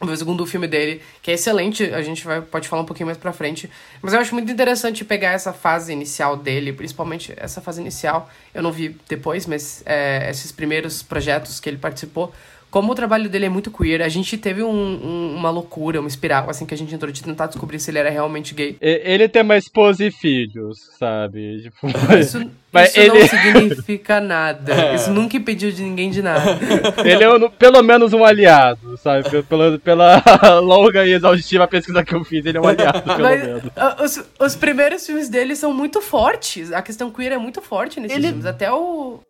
[0.00, 3.16] O segundo filme dele, que é excelente, a gente vai, pode falar um pouquinho mais
[3.16, 3.70] pra frente.
[4.02, 8.28] Mas eu acho muito interessante pegar essa fase inicial dele, principalmente essa fase inicial.
[8.52, 12.34] Eu não vi depois, mas é, esses primeiros projetos que ele participou
[12.72, 16.08] como o trabalho dele é muito queer, a gente teve um, um, uma loucura, uma
[16.08, 18.78] espiral, assim, que a gente entrou de tentar descobrir se ele era realmente gay.
[18.80, 21.64] Ele tem uma esposa e filhos, sabe?
[21.64, 21.86] Tipo,
[22.18, 23.20] isso, mas isso ele...
[23.20, 24.72] não significa nada.
[24.72, 24.94] É.
[24.94, 26.58] Isso nunca impediu de ninguém de nada.
[27.04, 29.42] Ele é um, pelo menos um aliado, sabe?
[29.42, 30.22] Pela, pela
[30.60, 33.62] longa e exaustiva pesquisa que eu fiz, ele é um aliado, pelo mas, menos.
[34.02, 36.72] Os, os primeiros filmes dele são muito fortes.
[36.72, 38.28] A questão queer é muito forte nesses ele...
[38.28, 38.46] filmes.
[38.46, 39.20] Até o.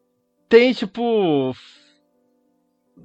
[0.48, 1.56] Tem, tipo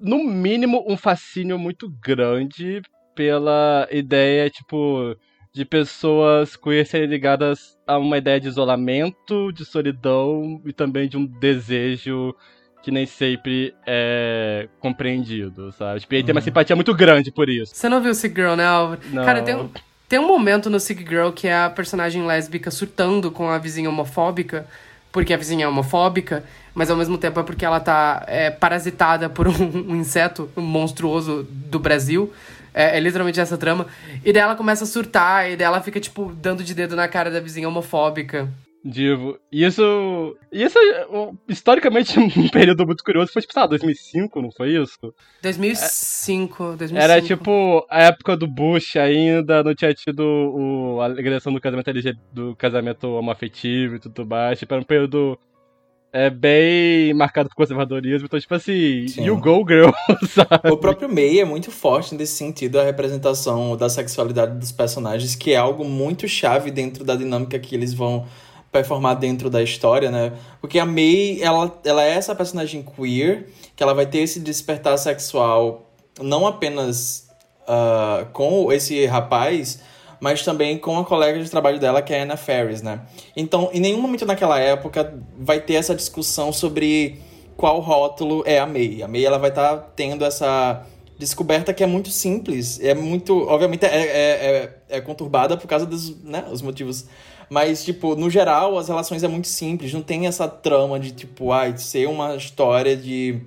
[0.02, 2.82] no mínimo, um fascínio muito grande
[3.16, 5.16] pela ideia, tipo,
[5.54, 11.18] de pessoas queer serem ligadas a uma ideia de isolamento, de solidão e também de
[11.18, 12.36] um desejo
[12.84, 16.00] que nem sempre é compreendido, sabe?
[16.00, 17.76] Tipo, ele tem uma simpatia muito grande por isso.
[17.76, 19.02] Você não viu Sick Girl, né, Álvaro?
[19.12, 19.26] Não.
[19.26, 19.70] Cara, tem um,
[20.08, 23.90] tem um momento no Sick Girl que é a personagem lésbica surtando com a vizinha
[23.90, 24.66] homofóbica,
[25.18, 26.44] porque a vizinha é homofóbica,
[26.76, 29.52] mas ao mesmo tempo é porque ela tá é, parasitada por um,
[29.90, 32.32] um inseto monstruoso do Brasil.
[32.72, 33.88] É, é literalmente essa trama.
[34.24, 37.08] E daí ela começa a surtar, e daí ela fica, tipo, dando de dedo na
[37.08, 38.48] cara da vizinha homofóbica.
[38.90, 39.38] Divo.
[39.52, 40.38] E isso.
[40.50, 40.80] E isso,
[41.50, 43.34] historicamente, um período muito curioso.
[43.34, 45.14] Foi tipo, sei lá, 2005, não foi isso?
[45.42, 46.98] 2005, 2005.
[46.98, 51.90] Era tipo a época do Bush ainda, não tinha tido o, a agressão do casamento
[51.90, 54.58] LG, do casamento homoafetivo e tudo mais.
[54.58, 55.38] Tipo, era um período
[56.14, 58.26] é bem marcado por conservadorismo.
[58.26, 59.26] Então, tipo assim, Sim.
[59.26, 59.92] you go, girl,
[60.30, 60.72] sabe?
[60.72, 65.52] O próprio May é muito forte nesse sentido, a representação da sexualidade dos personagens, que
[65.52, 68.26] é algo muito chave dentro da dinâmica que eles vão
[68.72, 70.34] performar dentro da história, né?
[70.62, 74.98] Porque a May, ela, ela é essa personagem queer, que ela vai ter esse despertar
[74.98, 75.88] sexual
[76.22, 77.28] não apenas
[77.68, 79.80] ah, com esse rapaz,
[80.20, 83.02] mas também com a colega de trabalho dela, que é Anna Ferris, né?
[83.36, 87.22] Então, em nenhum momento naquela época vai ter essa discussão sobre
[87.56, 89.04] qual rótulo é a May.
[89.04, 90.86] A May, ela vai estar tendo essa
[91.20, 95.86] descoberta que é muito simples, é muito, obviamente é, é, é, é conturbada por causa
[95.86, 97.06] dos, né, os motivos,
[97.50, 101.52] mas, tipo, no geral, as relações é muito simples, não tem essa trama de, tipo,
[101.52, 103.40] ai, ser uma história de,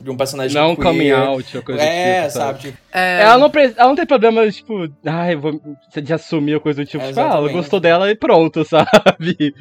[0.00, 0.86] de um personagem Não queer.
[0.86, 2.58] coming out ou coisa do É, tipo, sabe?
[2.60, 5.60] Tipo, É, Ela não, pre- ela não tem problema, tipo, ai, vou,
[6.02, 7.02] de assumir ou coisa do tipo.
[7.02, 9.54] É, tipo, ah, ela gostou dela e pronto, sabe?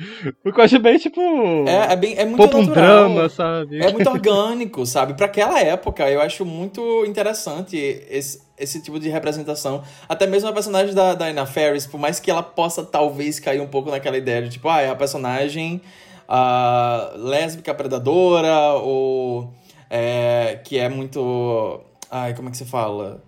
[0.44, 1.20] Porque eu acho bem, tipo.
[1.68, 3.10] é, é, bem, é muito poupa um natural.
[3.10, 3.84] drama, sabe?
[3.84, 5.14] É muito orgânico, sabe?
[5.16, 7.76] Pra aquela época, eu acho muito interessante
[8.10, 9.84] esse, esse tipo de representação.
[10.08, 13.68] Até mesmo a personagem da, da Ferris, por mais que ela possa talvez cair um
[13.68, 15.82] pouco naquela ideia de tipo, ah, é a personagem
[16.28, 19.54] ah, lésbica predadora, ou
[19.90, 21.82] é, que é muito.
[22.10, 23.22] Ai, como é que se fala?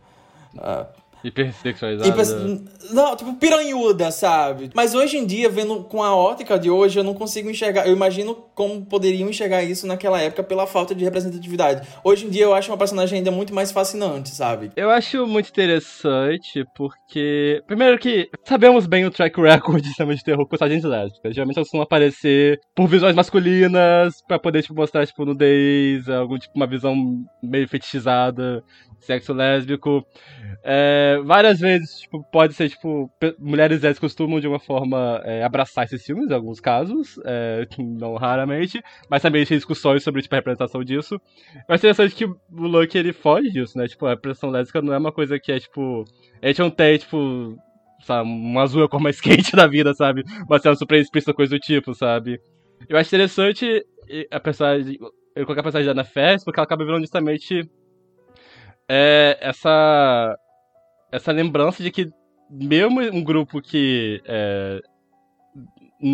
[0.57, 0.87] Ah,
[1.23, 2.07] Hipersexualizada.
[2.09, 4.69] e pens- Não, tipo, piranhuda, sabe?
[4.73, 7.87] Mas hoje em dia, vendo com a ótica de hoje, eu não consigo enxergar.
[7.87, 11.87] Eu imagino como poderiam enxergar isso naquela época pela falta de representatividade.
[12.03, 14.71] Hoje em dia, eu acho uma personagem ainda muito mais fascinante, sabe?
[14.75, 17.61] Eu acho muito interessante porque.
[17.67, 21.33] Primeiro que sabemos bem o track record de cinema de terror com personagens lésbicas.
[21.35, 26.53] Geralmente elas vão aparecer por visões masculinas pra poder, tipo, mostrar, tipo, nudez, algum tipo,
[26.55, 26.95] uma visão
[27.43, 28.63] meio fetichizada,
[28.99, 30.05] sexo lésbico.
[30.63, 35.85] É, várias vezes, tipo, pode ser, tipo, mulheres lésbicas costumam de uma forma é, abraçar
[35.85, 40.37] esses filmes, em alguns casos, é, não raramente, mas também tem discussões sobre, tipo, a
[40.37, 41.15] representação disso.
[41.55, 43.87] Eu acho interessante que o Lucky, ele foge disso, né?
[43.87, 46.03] Tipo, a representação lésbica não é uma coisa que é, tipo...
[46.41, 47.57] A gente não tem, tipo...
[48.03, 50.23] Sabe, um azul é a cor mais quente da vida, sabe?
[50.47, 52.39] Uma cena super explícita, coisa do tipo, sabe?
[52.87, 53.85] Eu acho interessante
[54.31, 54.97] a personagem...
[55.35, 57.67] Eu colocar a personagem da Ana Fest, porque ela acaba virando justamente...
[58.89, 60.37] É, essa...
[61.11, 62.09] Essa lembrança de que
[62.49, 64.81] mesmo um grupo que é,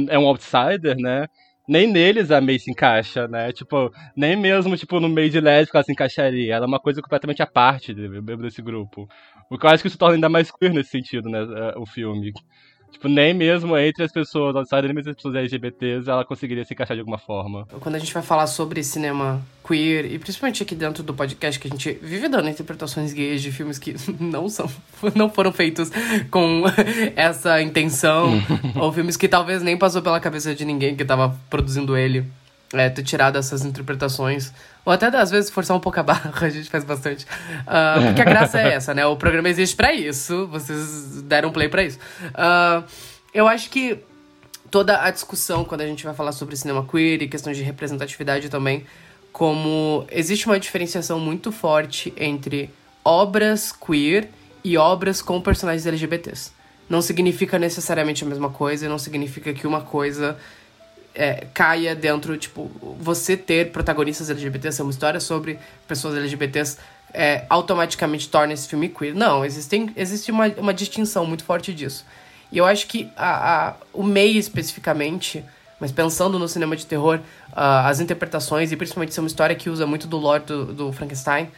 [0.10, 1.28] é um outsider, né?
[1.68, 3.52] Nem neles a May se encaixa, né?
[3.54, 6.56] Tipo, nem mesmo, tipo, no meio de lésbica ela se encaixaria.
[6.56, 9.08] Ela é uma coisa completamente à parte de- desse grupo.
[9.50, 11.40] O que eu acho que isso torna ainda mais queer nesse sentido, né?
[11.42, 12.34] eh, O filme.
[12.94, 16.74] Tipo, nem mesmo entre as pessoas outsiders, nem mesmo as pessoas LGBTs, ela conseguiria se
[16.74, 17.68] encaixar de alguma forma.
[17.80, 21.68] Quando a gente vai falar sobre cinema queer, e principalmente aqui dentro do podcast, que
[21.68, 24.70] a gente vive dando interpretações gays de filmes que não são,
[25.16, 25.92] não foram feitos
[26.30, 26.64] com
[27.16, 28.42] essa intenção,
[28.80, 32.24] ou filmes que talvez nem passou pela cabeça de ninguém que tava produzindo ele,
[32.74, 34.52] é, ter tirado essas interpretações,
[34.86, 37.26] ou até às vezes forçar um pouco a barra, a gente faz bastante.
[37.66, 39.06] Ah, porque a graça é essa, né?
[39.06, 42.00] O programa existe pra isso, vocês deram play pra isso.
[42.34, 42.84] Ah,
[43.34, 44.00] eu acho que
[44.70, 48.50] toda a discussão quando a gente vai falar sobre cinema queer e questão de representatividade
[48.50, 48.86] também,
[49.32, 52.70] como existe uma diferenciação muito forte entre
[53.04, 54.30] obras queer
[54.64, 56.52] e obras com personagens LGBTs.
[56.90, 60.38] Não significa necessariamente a mesma coisa, não significa que uma coisa
[61.16, 66.78] é, caia dentro, tipo, você ter protagonistas LGBTs, ser uma história sobre pessoas LGBTs,
[67.14, 69.14] é, automaticamente torna esse filme queer.
[69.14, 72.06] Não, existem, existe uma, uma distinção muito forte disso.
[72.52, 75.44] E eu acho que a, a, o meio especificamente,
[75.80, 77.20] mas pensando no cinema de terror,
[77.52, 80.92] ah, as interpretações, e principalmente ser uma história que usa muito do lore do, do
[80.92, 81.50] Frankenstein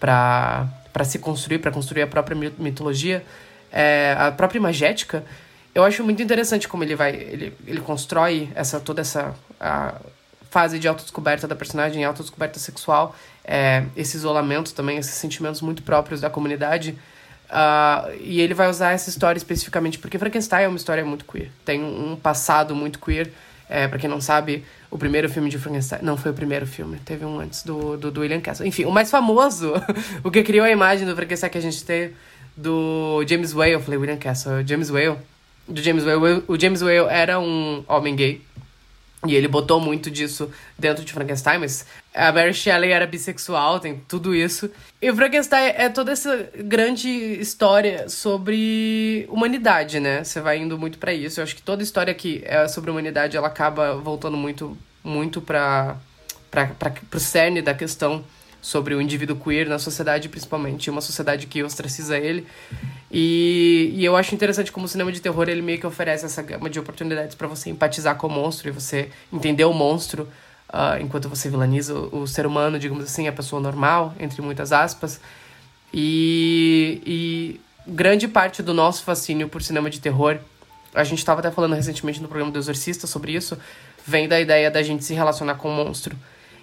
[0.00, 0.68] para
[1.04, 3.24] se construir, para construir a própria mi- mitologia,
[3.72, 5.24] é, a própria imagética,
[5.76, 7.14] eu acho muito interessante como ele vai.
[7.14, 9.34] Ele, ele constrói essa, toda essa
[10.50, 16.18] fase de autodescoberta da personagem, autodescoberta sexual, é, esse isolamento também, esses sentimentos muito próprios
[16.18, 16.98] da comunidade.
[17.50, 21.50] Uh, e ele vai usar essa história especificamente porque Frankenstein é uma história muito queer.
[21.62, 23.30] Tem um passado muito queer.
[23.68, 25.98] É, pra quem não sabe, o primeiro filme de Frankenstein.
[26.00, 28.66] Não foi o primeiro filme, teve um antes do, do, do William Castle.
[28.66, 29.74] Enfim, o mais famoso,
[30.24, 32.12] o que criou a imagem do Frankenstein que a gente tem
[32.56, 33.72] do James Whale.
[33.72, 35.18] Eu falei William Castle, James Whale.
[35.68, 36.44] Do James Whale.
[36.46, 38.42] O James Whale era um homem gay.
[39.26, 44.00] E ele botou muito disso dentro de Frankenstein, mas a Mary Shelley era bissexual, tem
[44.06, 44.70] tudo isso.
[45.02, 50.22] E o Frankenstein é toda essa grande história sobre humanidade, né?
[50.22, 51.40] Você vai indo muito para isso.
[51.40, 55.96] Eu acho que toda história que é sobre humanidade, ela acaba voltando muito, muito para
[56.50, 58.24] para pro cerne da questão
[58.66, 62.44] sobre o indivíduo queer na sociedade, principalmente, uma sociedade que ostraciza ele.
[63.08, 66.42] E, e eu acho interessante como o cinema de terror ele meio que oferece essa
[66.42, 70.24] gama de oportunidades para você empatizar com o monstro e você entender o monstro
[70.68, 74.72] uh, enquanto você vilaniza o, o, ser humano, digamos assim, a pessoa normal, entre muitas
[74.72, 75.20] aspas.
[75.94, 80.38] E, e grande parte do nosso fascínio por cinema de terror,
[80.92, 83.56] a gente estava até falando recentemente no programa do Exorcista sobre isso,
[84.04, 86.16] vem da ideia da gente se relacionar com o monstro.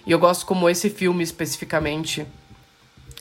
[0.06, 2.26] E eu gosto como esse filme especificamente,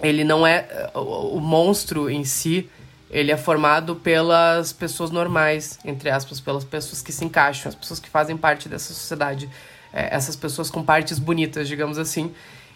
[0.02, 2.69] ele não é o, monstro em si,
[3.10, 8.00] ele é formado pelas pessoas normais, entre aspas, pelas pessoas que se encaixam, as pessoas
[8.00, 9.50] que fazem parte dessa sociedade,
[9.93, 12.34] é, essas pessoas com partes bonitas, digamos assim.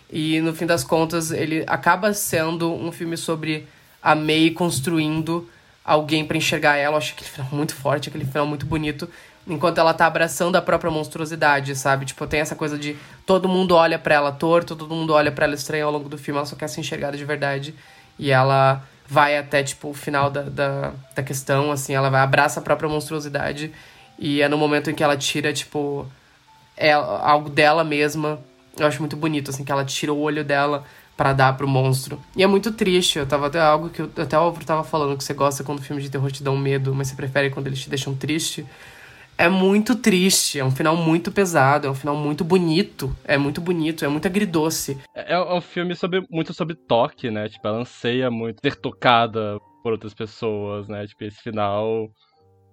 [0.09, 3.67] E no fim das contas, ele acaba sendo um filme sobre
[4.01, 5.49] a May construindo
[5.83, 6.93] alguém para enxergar ela.
[6.93, 9.09] Eu acho aquele final muito forte, aquele final muito bonito,
[9.47, 12.05] enquanto ela tá abraçando a própria monstruosidade, sabe?
[12.05, 15.45] Tipo, tem essa coisa de todo mundo olha para ela torto, todo mundo olha para
[15.45, 17.73] ela estranha ao longo do filme, ela só quer ser enxergada de verdade.
[18.19, 22.59] E ela vai até, tipo, o final da, da, da questão, assim, ela vai, abraça
[22.59, 23.71] a própria monstruosidade
[24.19, 26.05] e é no momento em que ela tira, tipo,
[26.75, 28.39] é algo dela mesma.
[28.77, 30.83] Eu acho muito bonito, assim, que ela tira o olho dela
[31.15, 32.19] para dar pro monstro.
[32.35, 35.17] E é muito triste, eu tava até algo que eu, até o Álvaro tava falando,
[35.17, 37.79] que você gosta quando filmes de terror te dão medo, mas você prefere quando eles
[37.79, 38.65] te deixam triste
[39.37, 43.61] é muito triste, é um final muito pesado, é um final muito bonito, é muito
[43.61, 44.97] bonito, é muito agridoce.
[45.13, 47.47] É, é um filme sobre, muito sobre toque, né?
[47.47, 51.05] Tipo, ela anseia muito ser tocada por outras pessoas, né?
[51.05, 52.09] Tipo, esse final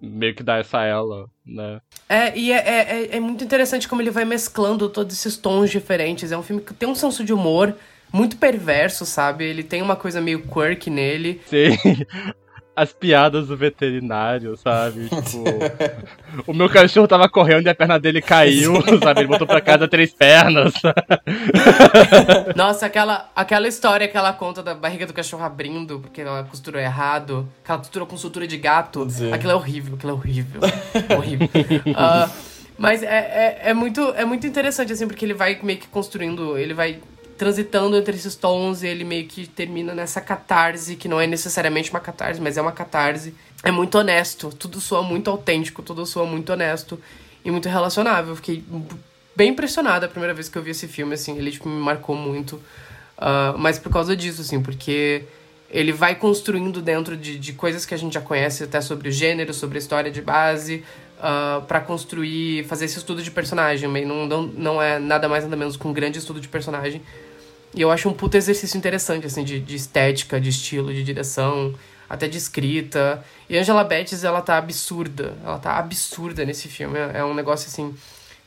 [0.01, 1.79] meio que dá essa ela, né?
[2.09, 5.69] É, e é, é, é, é muito interessante como ele vai mesclando todos esses tons
[5.69, 6.31] diferentes.
[6.31, 7.75] É um filme que tem um senso de humor
[8.11, 9.45] muito perverso, sabe?
[9.45, 11.41] Ele tem uma coisa meio quirky nele.
[11.45, 11.77] Sim
[12.75, 15.09] as piadas do veterinário, sabe?
[15.25, 19.21] Tipo, o meu cachorro tava correndo e a perna dele caiu, sabe?
[19.21, 20.73] Ele botou pra casa três pernas.
[22.55, 26.79] Nossa, aquela, aquela história que ela conta da barriga do cachorro abrindo porque ela costurou
[26.79, 29.09] errado, que ela costurou com sutura de gato.
[29.09, 29.31] Sim.
[29.31, 30.61] Aquilo é horrível, aquilo é horrível.
[31.17, 31.47] horrível.
[31.47, 32.29] Uh,
[32.77, 36.57] mas é, é, é, muito, é muito interessante, assim, porque ele vai meio que construindo,
[36.57, 36.99] ele vai
[37.37, 41.99] transitando entre esses tons ele meio que termina nessa catarse, que não é necessariamente uma
[41.99, 43.33] catarse, mas é uma catarse.
[43.63, 46.99] É muito honesto, tudo soa muito autêntico, tudo soa muito honesto
[47.43, 48.35] e muito relacionável.
[48.35, 48.63] Fiquei
[49.35, 52.15] bem impressionada a primeira vez que eu vi esse filme, assim, ele tipo, me marcou
[52.15, 52.55] muito.
[53.17, 55.23] Uh, mas por causa disso, assim, porque
[55.69, 59.11] ele vai construindo dentro de, de coisas que a gente já conhece, até sobre o
[59.11, 63.89] gênero, sobre a história de base, uh, ah, para construir, fazer esse estudo de personagem.
[64.05, 67.01] Não, não, não é nada mais nada menos que um grande estudo de personagem
[67.75, 71.75] e eu acho um puto exercício interessante, assim, de, de estética, de estilo, de direção,
[72.09, 73.23] até de escrita.
[73.49, 75.35] E Angela Bettis, ela tá absurda.
[75.43, 76.97] Ela tá absurda nesse filme.
[77.13, 77.93] É um negócio, assim,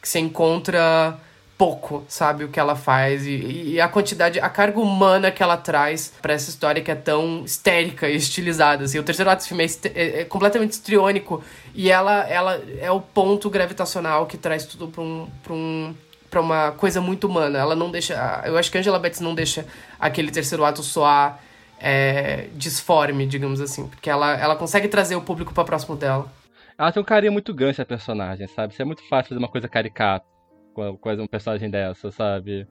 [0.01, 1.21] que você encontra
[1.59, 5.57] pouco, sabe, o que ela faz e, e, a quantidade, a carga humana que ela
[5.57, 9.01] traz para essa história que é tão histérica e estilizada, assim.
[9.01, 11.43] O terceiro ato do filme é, é, é, completamente histriônico
[11.75, 15.93] e ela, ela é o ponto gravitacional que traz tudo pra um, pra um
[16.31, 17.59] para uma coisa muito humana.
[17.59, 18.43] Ela não deixa.
[18.45, 19.67] Eu acho que Angela Betts não deixa
[19.99, 21.41] aquele terceiro ato soar
[21.81, 23.89] é, disforme, digamos assim.
[23.89, 26.31] Porque ela, ela consegue trazer o público para próximo dela.
[26.77, 28.73] Ela tem um carinho muito gancho a personagem, sabe?
[28.73, 30.27] Isso é muito fácil fazer uma coisa caricata
[30.73, 32.67] com, com um personagem dessa, sabe?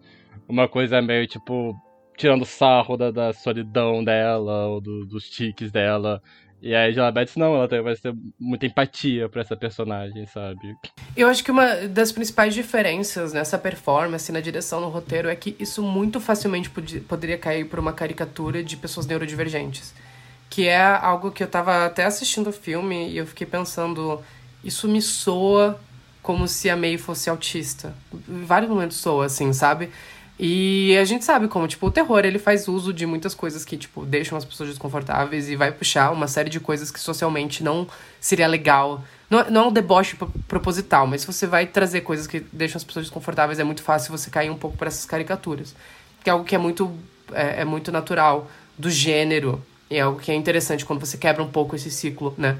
[0.48, 1.76] Uma coisa meio tipo.
[2.16, 6.20] Tirando sarro da, da solidão dela, ou do, dos tiques dela.
[6.62, 10.76] E a Angela Betts não, ela vai ter muita empatia pra essa personagem, sabe?
[11.16, 15.56] Eu acho que uma das principais diferenças nessa performance, na direção, no roteiro, é que
[15.60, 19.94] isso muito facilmente pod poderia cair por uma caricatura de pessoas neurodivergentes.
[20.50, 24.22] Que é algo que eu tava até assistindo o filme e eu fiquei pensando,
[24.64, 25.80] isso me soa
[26.24, 27.94] como se a May fosse autista.
[28.28, 29.90] Em vários momentos soa, assim, sabe?
[30.40, 33.76] E a gente sabe como, tipo, o terror, ele faz uso de muitas coisas que,
[33.76, 37.88] tipo, deixam as pessoas desconfortáveis e vai puxar uma série de coisas que socialmente não
[38.20, 39.04] seria legal.
[39.32, 40.16] Não, não é um deboche
[40.48, 44.16] proposital, mas se você vai trazer coisas que deixam as pessoas desconfortáveis, é muito fácil
[44.16, 45.76] você cair um pouco para essas caricaturas.
[46.24, 46.92] Que é algo que é muito,
[47.34, 49.60] é, é muito natural do gênero
[49.90, 52.60] E é algo que é interessante quando você quebra um pouco esse ciclo, né?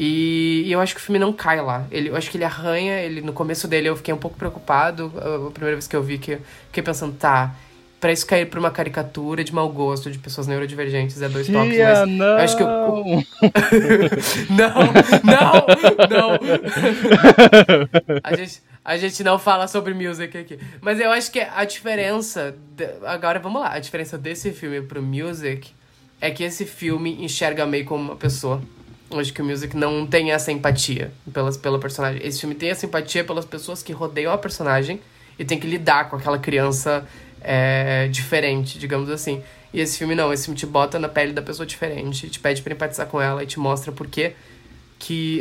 [0.00, 1.84] E, e eu acho que o filme não cai lá.
[1.90, 5.12] Ele, eu acho que ele arranha, ele no começo dele eu fiquei um pouco preocupado.
[5.16, 6.38] A, a primeira vez que eu vi, que
[6.68, 7.52] fiquei pensando, tá,
[7.98, 11.54] pra isso cair pra uma caricatura de mau gosto de pessoas neurodivergentes é dois Tia,
[11.58, 12.26] toques, mas não.
[12.26, 12.68] eu acho que eu...
[14.54, 14.74] não,
[15.24, 15.52] não,
[16.08, 16.38] não.
[18.22, 20.60] a, gente, a gente não fala sobre music aqui.
[20.80, 22.54] Mas eu acho que a diferença.
[22.76, 23.72] de- agora vamos lá.
[23.72, 25.72] A diferença desse filme pro music
[26.20, 28.62] é que esse filme enxerga meio como uma pessoa.
[29.10, 32.20] Acho que o music não tem essa empatia pelas, pela personagem.
[32.24, 35.00] Esse filme tem essa empatia pelas pessoas que rodeiam a personagem
[35.38, 37.06] e tem que lidar com aquela criança
[37.40, 39.42] é, diferente, digamos assim.
[39.72, 42.60] E esse filme não, esse filme te bota na pele da pessoa diferente, te pede
[42.62, 44.34] pra empatizar com ela e te mostra por que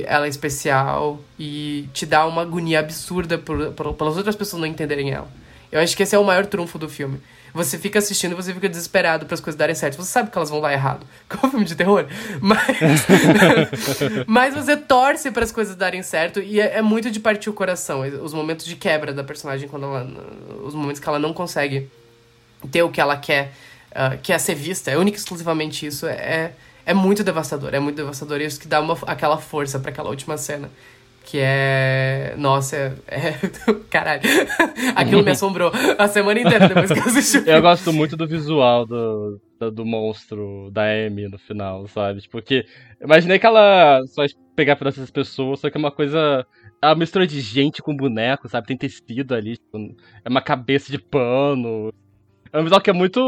[0.05, 4.68] ela é especial e te dá uma agonia absurda por, por, pelas outras pessoas não
[4.68, 5.28] entenderem ela.
[5.72, 7.20] Eu acho que esse é o maior trunfo do filme.
[7.53, 9.97] Você fica assistindo e você fica desesperado para as coisas darem certo.
[9.97, 11.05] Você sabe que elas vão dar errado.
[11.28, 12.05] Como um filme de terror.
[12.39, 13.05] Mas,
[14.28, 17.53] mas você torce para as coisas darem certo e é, é muito de partir o
[17.53, 18.01] coração.
[18.22, 20.07] Os momentos de quebra da personagem, quando ela,
[20.63, 21.89] os momentos que ela não consegue
[22.72, 23.51] ter o que ela quer,
[23.91, 26.51] ah, que é ser vista, é única e exclusivamente isso, é,
[26.86, 27.74] é muito devastador.
[27.74, 28.39] É muito devastador.
[28.39, 30.70] E isso que dá uma, aquela força para aquela última cena.
[31.30, 32.36] Que é.
[32.38, 33.18] Nossa, é.
[33.18, 33.34] é-
[33.92, 34.22] Caralho.
[34.96, 38.86] Aquilo me assombrou a semana inteira depois que eu assisti Eu gosto muito do visual
[38.86, 42.22] do, do, do monstro da Amy no final, sabe?
[42.22, 42.66] Tipo, Porque
[42.98, 46.48] eu imaginei que ela só ia pegar pedaços das pessoas, só que é uma coisa.
[46.82, 48.68] É uma mistura de gente com boneco, sabe?
[48.68, 49.78] Tem tecido ali, tipo,
[50.24, 51.94] é uma cabeça de pano.
[52.54, 53.20] É um visual que é muito.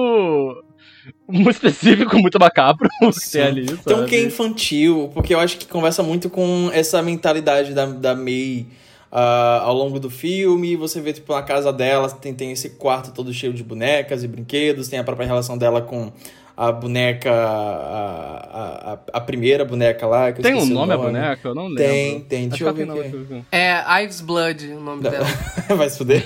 [1.28, 3.32] Muito específico, muito macabro que Sim.
[3.32, 3.66] tem ali.
[3.66, 4.10] Tem um sabe?
[4.10, 8.68] que é infantil, porque eu acho que conversa muito com essa mentalidade da, da May
[9.12, 10.76] ah, ao longo do filme.
[10.76, 14.28] Você vê, tipo, na casa dela, tem, tem esse quarto todo cheio de bonecas e
[14.28, 16.12] brinquedos, tem a própria relação dela com
[16.60, 20.30] a boneca, a, a, a primeira boneca lá.
[20.34, 21.48] Tem um o nome a boneca?
[21.48, 21.84] Eu não lembro.
[21.84, 22.40] Tem, tem.
[22.40, 23.04] Acho Deixa eu ver não, aqui.
[23.04, 23.44] deixa eu ver.
[23.50, 25.26] É Ives Blood o nome dela.
[25.78, 26.22] Vai se fuder.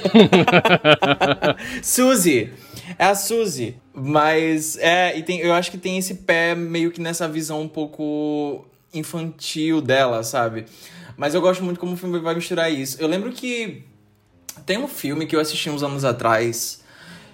[1.83, 2.49] Suzy.
[2.97, 3.75] É a Suzy.
[3.93, 7.67] Mas, é, e tem, eu acho que tem esse pé meio que nessa visão um
[7.67, 10.65] pouco infantil dela, sabe?
[11.17, 12.97] Mas eu gosto muito como o filme vai misturar isso.
[12.99, 13.83] Eu lembro que
[14.65, 16.83] tem um filme que eu assisti uns anos atrás.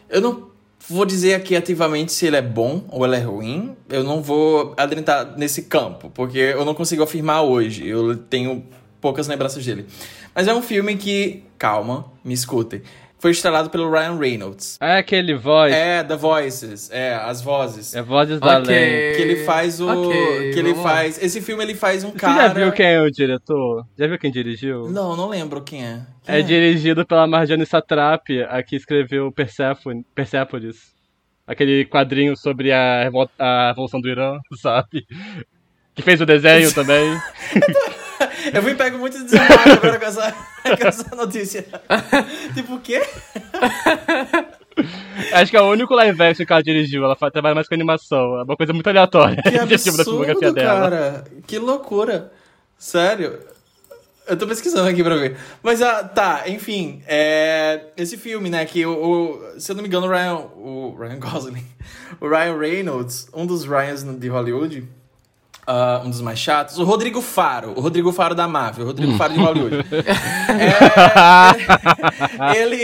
[0.09, 0.49] Eu não
[0.87, 3.75] vou dizer aqui ativamente se ele é bom ou ele é ruim.
[3.89, 7.87] Eu não vou adentrar nesse campo, porque eu não consigo afirmar hoje.
[7.87, 8.65] Eu tenho
[8.99, 9.85] poucas lembranças dele.
[10.33, 12.81] Mas é um filme que, calma, me escutem.
[13.19, 14.77] Foi estrelado pelo Ryan Reynolds.
[14.81, 15.73] É aquele voz.
[15.73, 17.93] É, É, The Voices, é, as vozes.
[18.05, 19.13] vozes da lei.
[19.15, 19.89] Que ele faz o.
[20.07, 20.81] Ok, que ele lá.
[20.83, 21.21] faz.
[21.21, 22.47] Esse filme ele faz um Você cara.
[22.47, 23.85] já viu quem é o diretor?
[23.97, 24.89] Já viu quem dirigiu?
[24.89, 26.01] Não, não lembro quem é.
[26.23, 30.97] Quem É dirigido pela Marjane Satrapi, a que escreveu Persephone, Persepolis.
[31.45, 35.05] Aquele quadrinho sobre a, revol- a Revolução do Irã, sabe?
[35.93, 37.17] Que fez o desenho também.
[38.53, 40.31] Eu fui pego muito desanimado agora com essa,
[40.81, 41.65] com essa notícia.
[42.53, 43.01] tipo, o quê?
[45.33, 47.03] Acho que é o único live action que ela dirigiu.
[47.03, 48.39] Ela trabalha mais com animação.
[48.39, 49.41] É uma coisa muito aleatória.
[49.43, 50.79] Que tipo absurdo, dela.
[50.79, 51.23] cara.
[51.45, 52.31] Que loucura.
[52.77, 53.39] Sério.
[54.27, 55.35] Eu tô pesquisando aqui pra ver.
[55.63, 57.01] Mas, ah, tá, enfim.
[57.07, 60.35] É, esse filme, né, que o, o- Se eu não me engano, o Ryan...
[60.55, 61.65] O Ryan Gosling.
[62.21, 64.87] O Ryan Reynolds, um dos Ryans de Hollywood...
[65.71, 66.79] ah, um dos mais chatos.
[66.79, 67.73] O Rodrigo Faro.
[67.75, 68.85] O Rodrigo Faro da Marvel.
[68.85, 69.75] O Rodrigo Faro de Hollywood.
[72.39, 72.75] É, ele,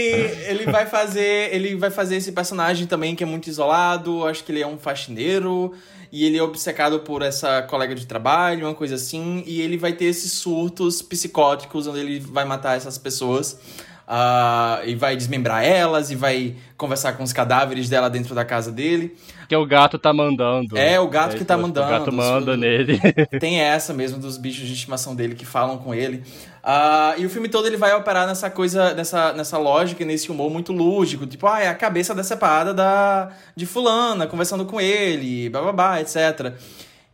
[0.48, 4.52] ele vai fazer ele vai fazer esse personagem também que é muito isolado acho que
[4.52, 5.74] ele é um faxineiro
[6.12, 9.94] e ele é obcecado por essa colega de trabalho uma coisa assim e ele vai
[9.94, 13.60] ter esses surtos psicóticos onde ele vai matar essas pessoas
[14.08, 18.72] ah, e vai desmembrar elas e vai conversar com os cadáveres dela dentro da casa
[18.72, 19.16] dele
[19.48, 20.78] Que o gato tá mandando.
[20.78, 23.00] É, o gato que tá mandando, O gato manda isso- nele.
[23.40, 26.24] tem essa mesmo dos bichos de estimação dele que falam com ele.
[26.64, 30.32] Ah, e o filme todo ele vai operar nessa coisa, nessa, nessa lógica, e nesse
[30.32, 31.26] humor muito lúdico.
[31.28, 36.54] Tipo, ah, é a cabeça decepada da, de fulana, conversando com ele, bababá, etc.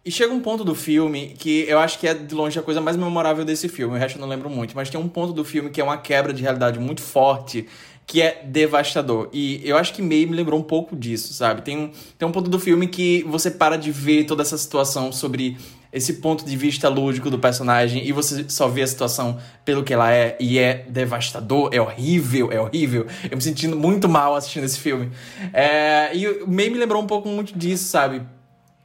[0.03, 2.81] E chega um ponto do filme que eu acho que é de longe a coisa
[2.81, 3.95] mais memorável desse filme.
[3.95, 4.75] O resto eu não lembro muito.
[4.75, 7.67] Mas tem um ponto do filme que é uma quebra de realidade muito forte
[8.07, 9.29] que é devastador.
[9.31, 11.61] E eu acho que May me lembrou um pouco disso, sabe?
[11.61, 15.11] Tem um, tem um ponto do filme que você para de ver toda essa situação
[15.11, 15.55] sobre
[15.93, 19.93] esse ponto de vista lúdico do personagem e você só vê a situação pelo que
[19.93, 23.05] ela é e é devastador, é horrível, é horrível.
[23.29, 25.11] Eu me sentindo muito mal assistindo esse filme.
[25.53, 28.21] É, e May me lembrou um pouco muito disso, sabe?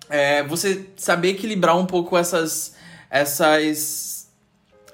[0.09, 2.75] É, você saber equilibrar um pouco essas
[3.11, 4.17] essas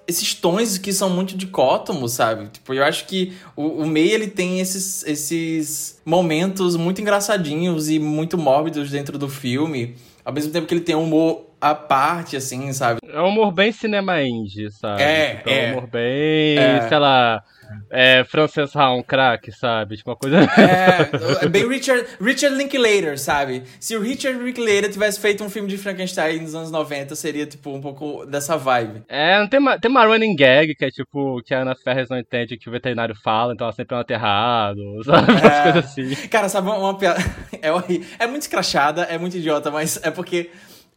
[0.06, 2.48] esses tons que são muito dicótomos, sabe?
[2.48, 7.98] Tipo, eu acho que o, o May, ele tem esses, esses momentos muito engraçadinhos e
[7.98, 9.94] muito mórbidos dentro do filme.
[10.24, 12.98] ao mesmo tempo que ele tem um humor à parte, assim, sabe?
[13.08, 15.02] É um humor bem cinema indie, sabe?
[15.02, 15.68] É, tipo, é.
[15.68, 16.88] um humor bem, É.
[16.88, 17.42] sei lá,
[17.90, 19.96] é, Frances Ha, um crack, sabe?
[19.96, 20.38] Tipo, uma coisa...
[20.40, 23.62] É, é bem Richard, Richard Linklater, sabe?
[23.80, 27.70] Se o Richard Linklater tivesse feito um filme de Frankenstein nos anos 90, seria, tipo,
[27.70, 29.02] um pouco dessa vibe.
[29.08, 32.18] É, tem uma, tem uma running gag que é tipo, que a Ana Ferres não
[32.18, 35.32] entende o que o veterinário fala, então ela sempre é um aterrado, sabe?
[35.32, 35.62] Umas É.
[35.62, 36.14] coisas assim.
[36.28, 37.20] Cara, sabe uma, uma piada?
[37.62, 38.06] É horrível.
[38.18, 40.50] É muito escrachada, é muito idiota, mas é porque.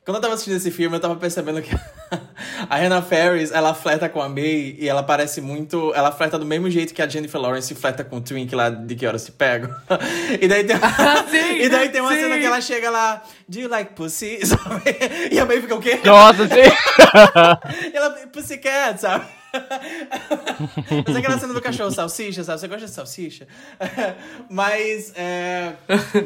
[0.04, 1.76] Quando eu tava assistindo esse filme, eu tava percebendo que
[2.70, 5.94] a Hannah Ferris, ela flerta com a May e ela parece muito.
[5.96, 8.96] Ela flerta do mesmo jeito que a Jennifer Lawrence flerta com o Twink lá de
[8.96, 9.70] Que Horas Se Pegam.
[10.42, 10.76] E daí tem,
[11.30, 12.22] sim, e daí tem uma sim.
[12.22, 14.40] cena que ela chega lá, Do you like pussy?
[14.46, 14.82] Sabe?
[15.32, 16.00] E a May fica o quê?
[16.04, 17.92] Nossa, sim.
[17.94, 19.26] E ela, Pussycat, sabe?
[21.06, 22.60] Mas é aquela cena do cachorro salsicha, sabe?
[22.60, 23.48] Você gosta de salsicha?
[24.50, 25.74] Mas, é...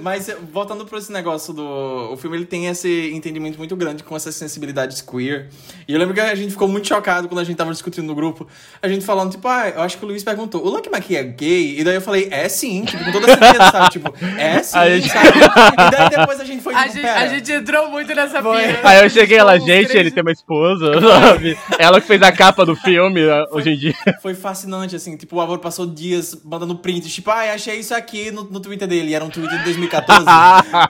[0.02, 2.12] Mas, voltando pra esse negócio do...
[2.12, 5.48] O filme, ele tem esse entendimento muito grande com essas sensibilidades queer.
[5.88, 8.16] E eu lembro que a gente ficou muito chocado quando a gente tava discutindo no
[8.16, 8.48] grupo.
[8.82, 11.24] A gente falando, tipo, ah, eu acho que o Luiz perguntou, o Lucky McKee é
[11.24, 11.80] gay?
[11.80, 13.90] E daí eu falei, é sim, tipo, com toda certeza, sabe?
[13.92, 15.30] Tipo, é sim, A gente- sabe?
[15.40, 18.62] E daí depois a gente foi, A tipo, gente, a gente entrou muito nessa Foi.
[18.62, 18.80] pira.
[18.84, 21.58] Aí eu cheguei lá, gente, ele tem uma esposa, sabe?
[21.78, 23.19] Ela que fez a capa do filme
[23.52, 23.94] hoje em dia.
[24.22, 25.16] Foi fascinante, assim.
[25.18, 27.10] Tipo, o Álvaro passou dias mandando print.
[27.10, 29.10] Tipo, ai, achei isso aqui no, no Twitter dele.
[29.12, 30.26] E era um Twitter de 2014.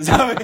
[0.02, 0.36] sabe?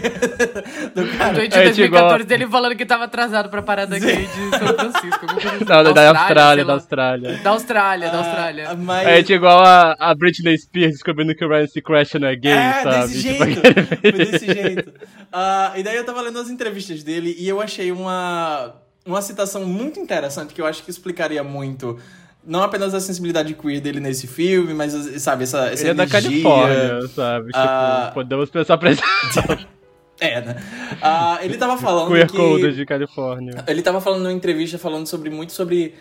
[0.94, 1.34] Do O cara.
[1.34, 4.68] tweet de É, 2014 tipo, dele falando que tava atrasado pra parada gay de São
[4.76, 5.26] Francisco.
[5.30, 5.66] assim.
[5.66, 6.74] Não, da, Austrália, da.
[6.74, 7.38] Austrália.
[7.38, 8.76] Da Austrália, da Ah, Austrália.
[8.76, 9.08] mas...
[9.08, 12.52] É tipo igual a, a Britney Spears descobrindo que o Ryan Seacrest não é gay,
[12.52, 13.08] É, sabe?
[13.08, 13.62] desse Tipo, jeito.
[14.02, 14.94] Foi desse jeito.
[15.32, 18.74] Ah, e daí eu tava lendo as entrevistas dele e eu achei uma,
[19.06, 22.00] uma citação muito interessante que eu acho que explicaria muito.
[22.46, 26.04] Não apenas a sensibilidade queer dele nesse filme, mas, sabe, essa, essa Ele é da
[26.04, 26.30] energia.
[26.30, 27.46] Califórnia, sabe?
[27.48, 28.12] Tipo, Ah.
[28.14, 28.92] podemos pensar pra
[30.20, 30.56] É, né?
[31.02, 32.38] Ah, ele tava falando queer que...
[32.38, 33.64] code de Califórnia.
[33.68, 35.96] Ele tava falando numa entrevista, falando sobre muito sobre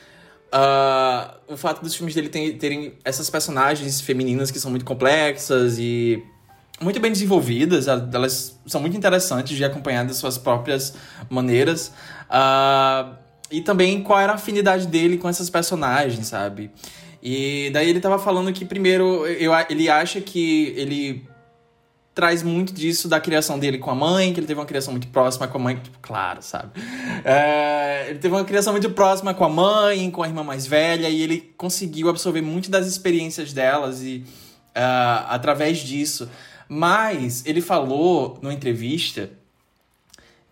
[0.53, 5.79] ah, o fato dos filmes dele terem, terem essas personagens femininas que são muito complexas
[5.79, 6.23] e
[6.81, 7.89] muito bem desenvolvidas.
[7.89, 10.95] Elas são muito interessantes de acompanhar das suas próprias
[11.29, 11.93] maneiras.
[12.29, 13.13] Ah,
[13.51, 16.71] e também qual era a afinidade dele com essas personagens, sabe?
[17.23, 21.27] E daí ele tava falando que, primeiro, eu, ele acha que ele
[22.15, 25.09] traz muito disso da criação dele com a mãe, que ele teve uma criação muito
[25.09, 26.71] próxima com a mãe, tipo, claro, sabe?
[27.25, 31.09] É, ele teve uma criação muito próxima com a mãe, com a irmã mais velha,
[31.09, 34.25] e ele conseguiu absorver muito das experiências delas e
[34.75, 36.29] ah, através disso.
[36.69, 39.31] Mas ele falou numa entrevista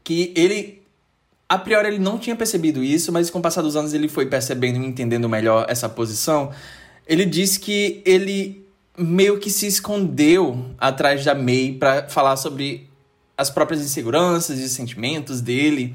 [0.04, 0.82] que ele
[1.48, 4.24] a priori ele não tinha percebido isso, mas com o passar dos anos ele foi
[4.24, 6.50] percebendo e entendendo melhor essa posição.
[7.06, 12.88] Ele disse que ele meio que se escondeu atrás da May para falar sobre
[13.36, 15.94] as próprias inseguranças e sentimentos dele.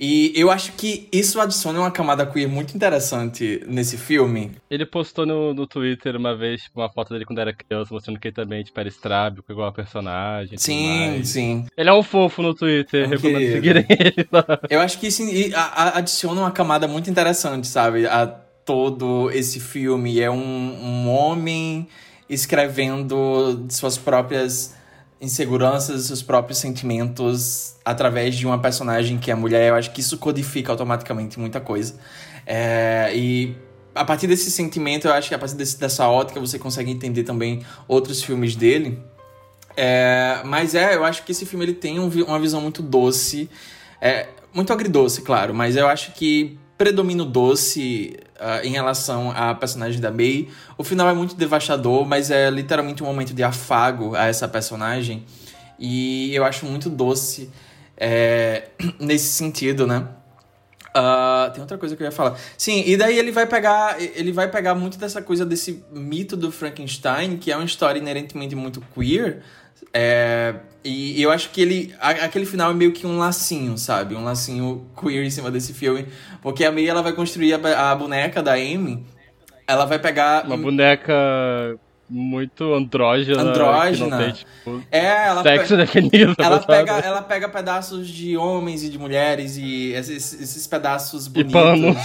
[0.00, 4.52] E eu acho que isso adiciona uma camada queer muito interessante nesse filme.
[4.70, 8.18] Ele postou no, no Twitter uma vez tipo, uma foto dele quando era criança, mostrando
[8.18, 10.56] que ele também tipo, era estrábico, igual a personagem.
[10.56, 11.66] Sim, sim.
[11.76, 14.46] Ele é um fofo no Twitter, um recomendo seguirem ele lá.
[14.70, 15.22] Eu acho que isso
[15.54, 18.06] adiciona uma camada muito interessante, sabe?
[18.06, 18.26] A
[18.64, 20.18] todo esse filme.
[20.18, 21.86] É um, um homem
[22.28, 24.74] escrevendo suas próprias
[25.20, 29.68] inseguranças, seus próprios sentimentos através de uma personagem que é mulher.
[29.68, 31.94] Eu acho que isso codifica automaticamente muita coisa.
[32.46, 33.54] É, e
[33.94, 37.24] a partir desse sentimento, eu acho que a partir desse- dessa ótica você consegue entender
[37.24, 38.98] também outros filmes dele.
[39.76, 43.48] É, mas é, eu acho que esse filme ele tem um uma visão muito doce,
[44.00, 49.54] é, muito agridoce, claro, mas eu acho que predomina o doce ah, em relação à
[49.54, 50.48] personagem da May.
[50.78, 55.24] O final é muito devastador, mas é literalmente um momento de afago a essa personagem.
[55.78, 57.50] E eu acho muito doce
[57.96, 58.68] é,
[58.98, 60.06] nesse sentido, né?
[60.92, 62.36] Ah, tem outra coisa que eu ia falar.
[62.56, 64.00] Sim, e daí ele vai pegar.
[64.00, 68.56] Ele vai pegar muito dessa coisa desse mito do Frankenstein, que é uma história inerentemente
[68.56, 69.42] muito queer.
[69.92, 70.54] É,
[70.84, 71.94] e eu acho que ele.
[72.00, 74.14] a- aquele final é meio que um lacinho, sabe?
[74.14, 76.06] Um lacinho queer em cima desse filme.
[76.42, 79.04] Porque a May ela vai construir a, a boneca da Amy.
[79.66, 80.44] Ela vai pegar.
[80.46, 81.12] Uma boneca
[82.08, 83.40] muito andrógena.
[83.42, 84.18] Andrógena.
[84.18, 86.34] Tem, tipo, É, ela sexo definido.
[86.42, 86.66] Ela sabe?
[86.66, 91.52] pega, ela pega pedaços de homens e de mulheres e esses, esses pedaços E bonitos.
[91.52, 91.96] pano.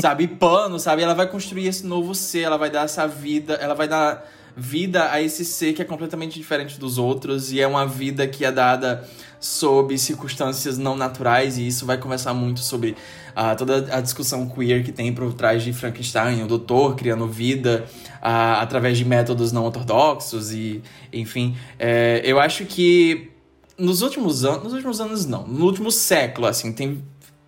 [0.00, 0.24] Sabe?
[0.24, 1.02] E pano, sabe?
[1.02, 4.26] Ela vai construir esse novo ser, ela vai dar essa vida, ela vai dar
[4.60, 8.44] vida a esse ser que é completamente diferente dos outros e é uma vida que
[8.44, 9.08] é dada
[9.40, 12.94] sob circunstâncias não naturais e isso vai conversar muito sobre
[13.34, 17.86] ah, toda a discussão queer que tem por trás de Frankenstein, o doutor criando vida
[18.20, 23.30] ah, através de métodos não ortodoxos e enfim, é, eu acho que
[23.78, 27.02] nos últimos anos, nos últimos anos não, no último século, assim, tem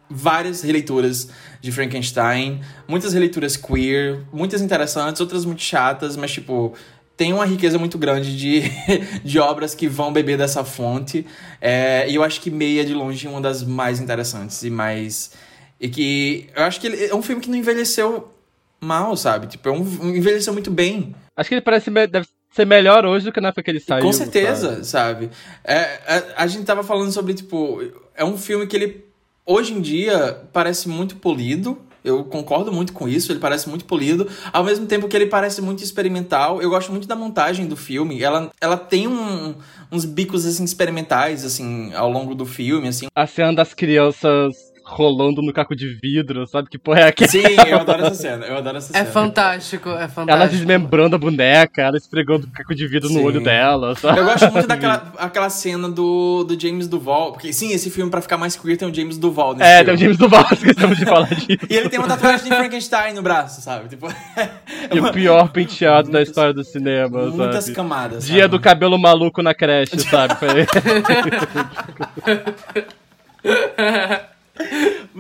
[0.08, 1.28] várias releituras
[1.60, 6.74] de Frankenstein, muitas releituras queer, muitas interessantes, outras muito chatas, mas tipo,
[7.16, 8.62] tem uma riqueza muito grande de,
[9.22, 11.26] de obras que vão beber dessa fonte.
[11.60, 15.32] É, e eu acho que Meia, de longe, é uma das mais interessantes e mais.
[15.80, 16.48] E que.
[16.54, 18.32] Eu acho que ele, é um filme que não envelheceu
[18.80, 19.46] mal, sabe?
[19.46, 19.82] Tipo, é um,
[20.14, 21.14] envelheceu muito bem.
[21.36, 24.04] Acho que ele parece deve ser melhor hoje do que na época que ele saiu.
[24.04, 25.26] Com certeza, sabe?
[25.26, 25.30] sabe?
[25.64, 26.00] É,
[26.36, 27.80] a, a gente tava falando sobre, tipo,
[28.14, 29.04] é um filme que ele,
[29.46, 34.28] hoje em dia, parece muito polido, eu concordo muito com isso, ele parece muito polido,
[34.52, 36.60] ao mesmo tempo que ele parece muito experimental.
[36.60, 38.22] Eu gosto muito da montagem do filme.
[38.22, 39.54] Ela, ela tem um,
[39.90, 43.06] uns bicos assim experimentais assim ao longo do filme, assim.
[43.14, 46.68] A cena das crianças rolando no caco de vidro, sabe?
[46.68, 47.30] Que porra é aquela?
[47.30, 49.10] Sim, eu adoro essa cena, eu adoro essa é cena.
[49.10, 53.14] Fantástico, é fantástico, Ela desmembrando a boneca, ela esfregando o caco de vidro sim.
[53.18, 54.18] no olho dela, sabe?
[54.20, 58.20] Eu gosto muito daquela aquela cena do, do James Duval, porque sim, esse filme, pra
[58.20, 59.84] ficar mais queer, tem o James Duval nesse É, filme.
[59.86, 61.66] tem o James Duval, esquecemos de falar disso.
[61.68, 63.88] e ele tem uma tatuagem de Frankenstein no braço, sabe?
[63.88, 64.50] Tipo, é
[64.92, 67.76] e o pior penteado muitas, da história do cinema, Muitas sabe?
[67.76, 68.48] camadas, Dia sabe?
[68.50, 70.34] do cabelo maluco na creche, sabe?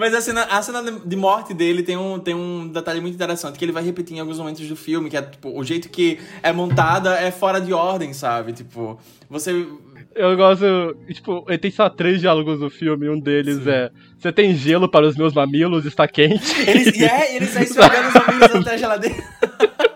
[0.02, 3.56] Mas a cena, a cena de morte dele tem um, tem um detalhe muito interessante
[3.56, 6.18] que ele vai repetir em alguns momentos do filme, que é tipo, o jeito que
[6.42, 8.52] é montada é fora de ordem, sabe?
[8.52, 8.98] Tipo,
[9.30, 9.64] você.
[10.12, 10.96] Eu gosto.
[11.06, 13.70] Tipo, ele tem só três diálogos no filme, um deles Sim.
[13.70, 13.90] é.
[14.18, 16.52] Você tem gelo para os meus mamilos, está quente.
[16.68, 19.22] Ele, é, ele sai esfregando os mamilos até a geladeira.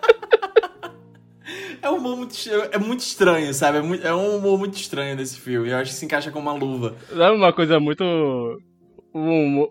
[1.83, 2.35] É um humor muito,
[2.73, 3.79] é muito estranho, sabe?
[3.79, 5.71] É, muito, é um humor muito estranho nesse filme.
[5.71, 6.97] Eu acho que se encaixa com uma luva.
[7.13, 8.05] É uma coisa muito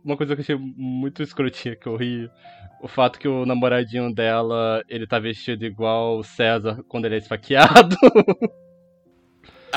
[0.04, 2.30] uma coisa que eu achei muito escrotinha que eu ri.
[2.82, 7.20] O fato que o namoradinho dela, ele tá vestido igual o César quando ele é
[7.20, 7.96] esfaqueado.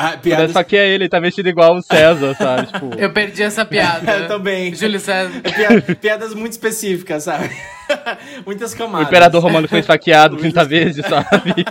[0.01, 0.45] Ah, piadas...
[0.45, 2.67] Quando esfaqueia ele, ele tá vestido igual o César, sabe?
[2.69, 2.95] Tipo...
[2.97, 4.13] Eu perdi essa piada.
[4.17, 4.73] eu também.
[4.73, 5.41] Júlio César.
[5.41, 7.51] Piadas, piadas muito específicas, sabe?
[8.47, 9.07] Muitas camadas.
[9.07, 11.65] O imperador romano foi esfaqueado 30 vezes, sabe?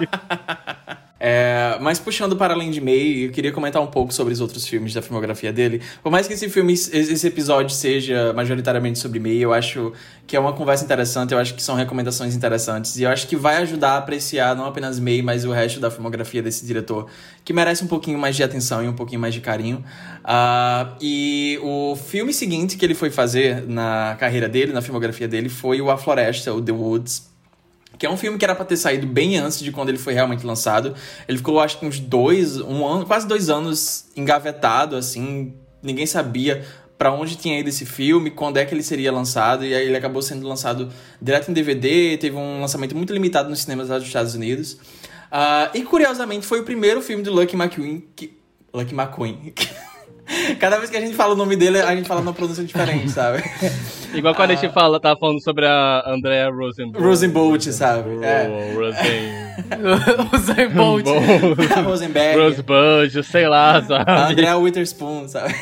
[1.19, 4.67] É, mas puxando para além de May, eu queria comentar um pouco sobre os outros
[4.67, 5.81] filmes da filmografia dele.
[6.03, 9.93] Por mais que esse filme, esse episódio seja majoritariamente sobre May, eu acho
[10.27, 12.97] que é uma conversa interessante, eu acho que são recomendações interessantes.
[12.97, 15.89] E eu acho que vai ajudar a apreciar não apenas May, mas o resto da
[15.89, 17.07] filmografia desse diretor,
[17.43, 19.83] que merece um pouquinho mais de atenção e um pouquinho mais de carinho.
[20.23, 25.49] Uh, e o filme seguinte que ele foi fazer na carreira dele, na filmografia dele,
[25.49, 27.36] foi o A Floresta, o The Woods
[27.97, 30.13] que é um filme que era para ter saído bem antes de quando ele foi
[30.13, 30.93] realmente lançado.
[31.27, 36.65] Ele ficou, acho que uns dois, um ano, quase dois anos engavetado, assim, ninguém sabia
[36.97, 39.95] para onde tinha ido esse filme, quando é que ele seria lançado, e aí ele
[39.95, 40.89] acabou sendo lançado
[41.21, 44.73] direto em DVD, teve um lançamento muito limitado nos cinemas dos Estados Unidos.
[44.73, 48.37] Uh, e curiosamente foi o primeiro filme do Lucky McQueen que.
[48.73, 49.53] Lucky McQueen.
[50.59, 53.09] Cada vez que a gente fala o nome dele, a gente fala numa pronúncia diferente,
[53.09, 53.43] sabe?
[54.13, 54.53] Igual quando ah.
[54.53, 57.03] a gente fala, tava falando sobre a Andrea Rosenbolt.
[57.03, 58.09] Rosenbolt, sabe?
[58.23, 58.73] É.
[58.75, 59.47] Rosen...
[60.31, 61.07] Rosenbolt.
[61.85, 62.39] Rosenberg.
[62.39, 64.11] Rosebud, sei lá, sabe?
[64.11, 65.55] A Andrea Witherspoon, sabe?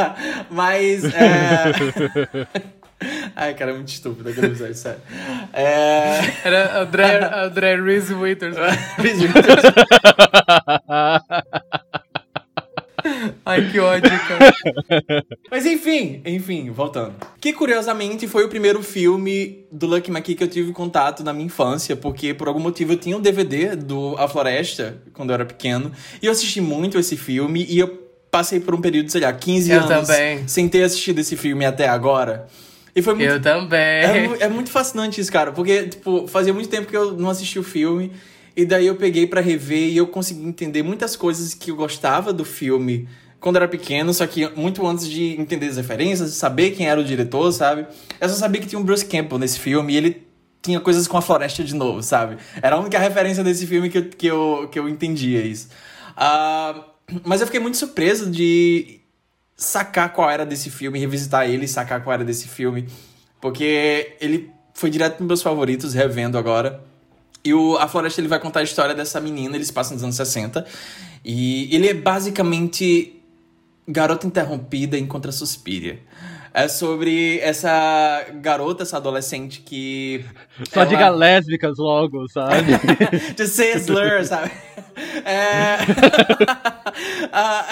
[0.50, 1.72] Mas, é...
[3.34, 5.00] Ai, cara, é muito estúpido aquele episódio, sério.
[5.54, 6.20] É...
[6.44, 8.66] Era André, André Reese Witherspoon.
[8.98, 9.72] Reese Witherspoon.
[13.44, 15.24] Ai, que ódio, cara.
[15.50, 17.14] Mas enfim, enfim, voltando.
[17.40, 21.46] Que curiosamente foi o primeiro filme do Lucky McKee que eu tive contato na minha
[21.46, 25.44] infância, porque por algum motivo eu tinha um DVD do A Floresta quando eu era
[25.44, 25.92] pequeno,
[26.22, 29.70] e eu assisti muito esse filme e eu passei por um período, sei lá, 15
[29.70, 30.46] eu anos também.
[30.46, 32.46] sem ter assistido esse filme até agora.
[32.94, 33.78] E foi muito, eu também.
[33.78, 37.58] É, é muito fascinante isso, cara, porque tipo, fazia muito tempo que eu não assisti
[37.58, 38.12] o filme.
[38.56, 42.32] E daí eu peguei para rever e eu consegui entender muitas coisas que eu gostava
[42.32, 43.08] do filme
[43.40, 47.00] quando era pequeno, só que muito antes de entender as referências, de saber quem era
[47.00, 47.86] o diretor, sabe?
[48.20, 50.26] Eu só sabia que tinha um Bruce Campbell nesse filme e ele
[50.62, 52.36] tinha coisas com a floresta de novo, sabe?
[52.60, 55.68] Era a única referência desse filme que eu, que eu, que eu entendia isso.
[56.12, 56.84] Uh,
[57.24, 59.00] mas eu fiquei muito surpreso de
[59.56, 62.88] sacar qual era desse filme, revisitar ele e sacar qual era desse filme,
[63.40, 66.82] porque ele foi direto nos meus favoritos, revendo agora.
[67.44, 70.16] E o, a Floresta ele vai contar a história dessa menina, eles passam nos anos
[70.16, 70.66] 60.
[71.24, 73.20] E ele é basicamente
[73.88, 75.98] Garota Interrompida encontra Suspiria.
[76.52, 80.24] É sobre essa garota, essa adolescente que.
[80.68, 80.90] Só ela...
[80.90, 82.72] diga lésbicas logo, sabe?
[83.38, 84.50] Just say slur, sabe?
[85.24, 85.78] É...
[87.32, 87.64] Ah,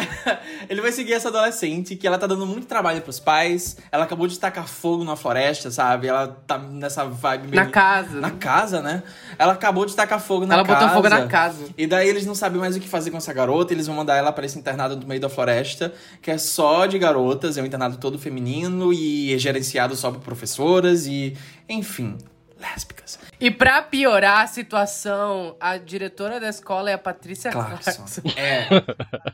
[0.68, 3.76] ele vai seguir essa adolescente que ela tá dando muito trabalho pros pais.
[3.90, 6.06] Ela acabou de tacar fogo na floresta, sabe?
[6.06, 8.20] Ela tá nessa vibe Na casa.
[8.20, 9.02] Na casa, né?
[9.38, 10.78] Ela acabou de tacar fogo na Ela casa.
[10.80, 11.64] botou fogo na casa.
[11.76, 13.72] E daí eles não sabem mais o que fazer com essa garota.
[13.72, 15.92] Eles vão mandar ela para esse internado no meio da floresta,
[16.22, 17.56] que é só de garotas.
[17.58, 21.36] É um internado todo feminino e é gerenciado só por professoras e,
[21.68, 22.16] enfim,
[22.70, 23.18] lésbicas.
[23.40, 27.92] E pra piorar a situação, a diretora da escola é a Patrícia Clarkson.
[27.92, 28.22] Clarkson.
[28.36, 28.66] É.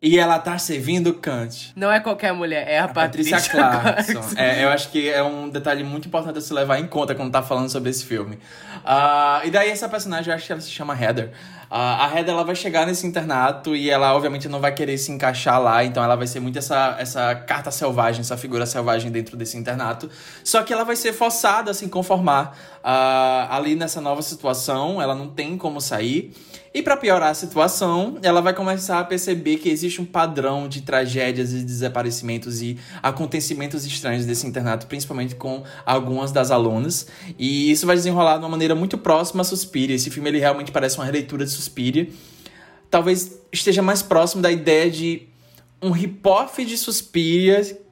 [0.03, 1.73] E ela tá servindo Kant.
[1.75, 4.13] Não é qualquer mulher, é a, A Patrícia Patrícia, Clarkson.
[4.13, 4.39] Clarkson.
[4.39, 7.33] É, eu acho que é um detalhe muito importante a se levar em conta quando
[7.33, 8.39] tá falando sobre esse filme.
[8.85, 11.33] Ah, e daí essa personagem, eu acho que ela se chama Heather.
[11.71, 15.11] Ah, a Heather, ela vai chegar nesse internato e ela, obviamente, não vai querer se
[15.11, 15.85] encaixar lá.
[15.85, 20.09] Então, ela vai ser muito essa, essa carta selvagem, essa figura selvagem dentro desse internato.
[20.43, 25.01] Só que ela vai ser forçada a se conformar ah, ali nessa nova situação.
[25.01, 26.33] Ela não tem como sair.
[26.75, 30.83] E para piorar a situação, ela vai começar a perceber que existe um padrão de
[30.83, 37.07] tragédias e desaparecimentos e acontecimentos estranhos desse internato, principalmente com algumas das alunas.
[37.39, 39.95] E isso vai desenrolar de uma maneira muito próxima a Suspiria.
[39.95, 42.09] Esse filme ele realmente parece uma releitura de Suspiria.
[42.91, 45.29] Talvez esteja mais próximo da ideia de
[45.81, 47.84] um rip-off de Suspiria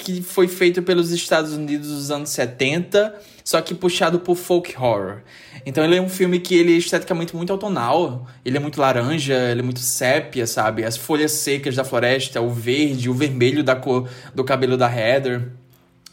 [0.00, 5.20] que foi feito pelos Estados Unidos dos anos 70, só que puxado por folk horror.
[5.64, 9.34] Então ele é um filme que ele é esteticamente muito autonal, ele é muito laranja,
[9.34, 10.84] ele é muito sépia, sabe?
[10.84, 15.52] As folhas secas da floresta, o verde, o vermelho da cor do cabelo da Heather.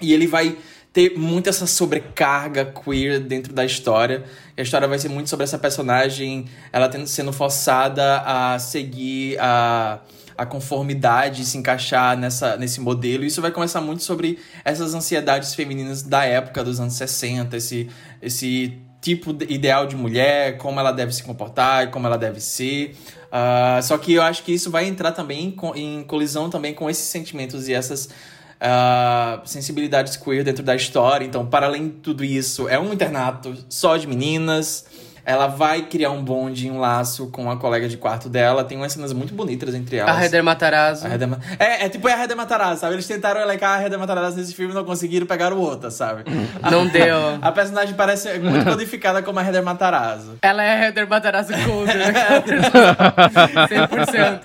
[0.01, 0.57] E ele vai
[0.91, 4.23] ter muito essa sobrecarga queer dentro da história.
[4.55, 9.37] E a história vai ser muito sobre essa personagem, ela tendo, sendo forçada a seguir
[9.39, 9.99] a
[10.37, 13.25] a conformidade, se encaixar nessa, nesse modelo.
[13.25, 17.89] Isso vai começar muito sobre essas ansiedades femininas da época dos anos 60, esse,
[18.21, 22.95] esse tipo de ideal de mulher, como ela deve se comportar, como ela deve ser.
[23.27, 26.89] Uh, só que eu acho que isso vai entrar também em, em colisão também com
[26.89, 28.05] esses sentimentos e essas
[28.57, 31.25] uh, sensibilidades queer dentro da história.
[31.25, 34.85] Então, para além de tudo isso, é um internato só de meninas.
[35.27, 38.63] Ela vai criar um bonde, um laço com a colega de quarto dela.
[38.63, 40.15] Tem umas cenas muito bonitas entre elas.
[40.15, 41.05] A Heather Matarazzo.
[41.05, 42.93] A Ma- É, é tipo a Heather Matarazzo, sabe?
[42.95, 46.23] Eles tentaram elencar a Heather Matarazzo nesse filme e não conseguiram pegar o outra, sabe?
[46.71, 47.17] Não deu.
[47.41, 50.37] A personagem parece muito codificada como a Heather Matarazzo.
[50.41, 51.97] Ela é a Heather Matarazzo Coulter.
[53.67, 54.41] 100%.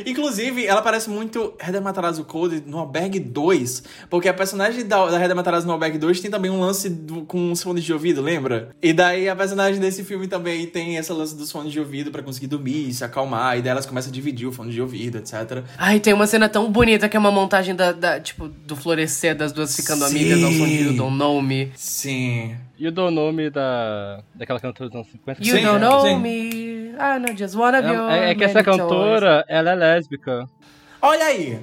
[0.06, 5.20] Inclusive, ela parece muito Heather Matarazzo Code no Albergue 2, porque a personagem da, da
[5.20, 8.22] Heather Matarazzo no Albergue 2 tem também um lance do- com os fones de ouvido,
[8.22, 8.70] lembra?
[8.82, 12.22] E daí a personagem desse filme também tem esse lance dos fones de ouvido pra
[12.22, 15.64] conseguir dormir, se acalmar, e daí elas começam a dividir o fone de ouvido, etc.
[15.76, 19.36] Ai, tem uma cena tão bonita que é uma montagem da, da, tipo, do florescer
[19.36, 20.16] das duas ficando Sim.
[20.16, 21.72] amigas ao som de You Don't Know Me.
[21.74, 22.56] Sim.
[22.78, 25.42] E o do nome da, daquela cantora dos anos 50?
[25.42, 26.18] You Sim, Don't é, Know sim.
[26.18, 26.48] Me.
[26.92, 30.48] I know just one of your É, é que essa cantora, ela é lésbica.
[31.02, 31.60] Olha aí!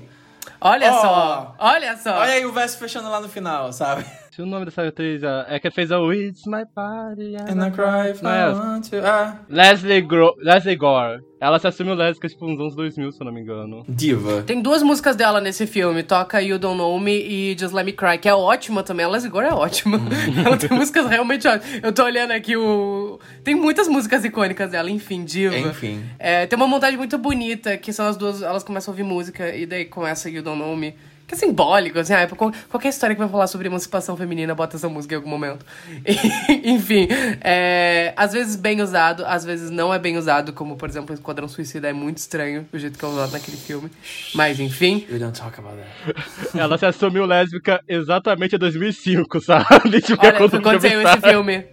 [0.59, 1.01] Olha Ó.
[1.01, 2.17] só, olha só.
[2.17, 4.05] Olha aí o verso fechando lá no final, sabe?
[4.37, 7.71] Se o nome dessa atriz é é que fez a It's My Body And I
[7.71, 8.97] cry if I é want to.
[9.03, 9.39] Ah.
[9.49, 11.23] Leslie, Gro Leslie Gore.
[11.39, 13.83] Ela se assumiu lésbica tipo uns anos 2000, se eu não me engano.
[13.89, 14.43] Diva.
[14.43, 17.93] Tem duas músicas dela nesse filme, toca You Don't Know Me e Just Let Me
[17.93, 19.07] Cry, que é ótima também.
[19.07, 19.99] A Leslie Gore é ótima.
[20.45, 21.83] Ela tem músicas realmente ótimas.
[21.83, 23.19] Eu tô olhando aqui o...
[23.43, 25.57] Tem muitas músicas icônicas dela, enfim, diva.
[25.57, 26.03] Enfim.
[26.19, 29.55] É, tem uma montagem muito bonita, que são as duas, elas começam a ouvir música
[29.55, 30.93] e daí começa You Don't Know Me.
[31.27, 34.77] Que é simbólico, assim, ah, qual- qualquer história que vai falar sobre emancipação feminina bota
[34.77, 35.65] essa música em algum momento.
[36.63, 37.07] Enfim,
[37.41, 41.13] é, às vezes bem usado, às vezes não é bem usado, como por exemplo o
[41.13, 43.89] Esquadrão Suicida é muito estranho o jeito que é usado naquele filme.
[44.33, 46.17] Mas enfim, We don't talk about that.
[46.57, 49.99] Ela se assumiu lésbica exatamente em 2005, sabe?
[50.07, 51.65] Tipo, olha, foi quando saiu esse filme.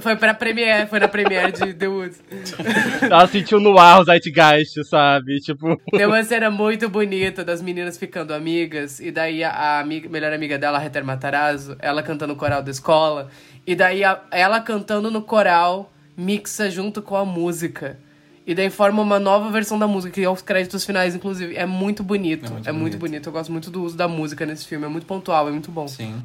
[0.00, 2.22] Foi, pra Premiere, foi na Premiere de The Woods.
[3.02, 5.40] Ela sentiu no ar o Zeitgeist, sabe?
[5.40, 10.08] Tipo, Tem uma cena muito bonita das meninas ficando amigas, e daí a, a amiga-
[10.08, 13.28] melhor amiga dela, a Heather Matarazzo, ela cantando no coral da escola,
[13.66, 17.98] e daí a- ela cantando no coral mixa junto com a música.
[18.46, 21.54] E daí forma uma nova versão da música, que é os créditos finais, inclusive.
[21.54, 22.46] É muito bonito.
[22.64, 23.28] É muito, muito bonito.
[23.28, 24.86] Eu gosto muito do uso da música nesse filme.
[24.86, 25.86] É muito pontual, é muito bom.
[25.86, 26.22] Sim.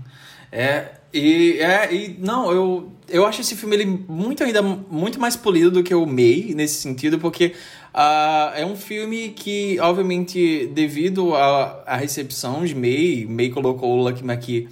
[0.55, 5.35] É, e, é, e não, eu, eu acho esse filme ele muito ainda muito mais
[5.35, 7.53] polido do que o May nesse sentido, porque
[7.91, 14.23] ah, é um filme que, obviamente, devido à recepção de May, May colocou o Lucky
[14.23, 14.69] McKee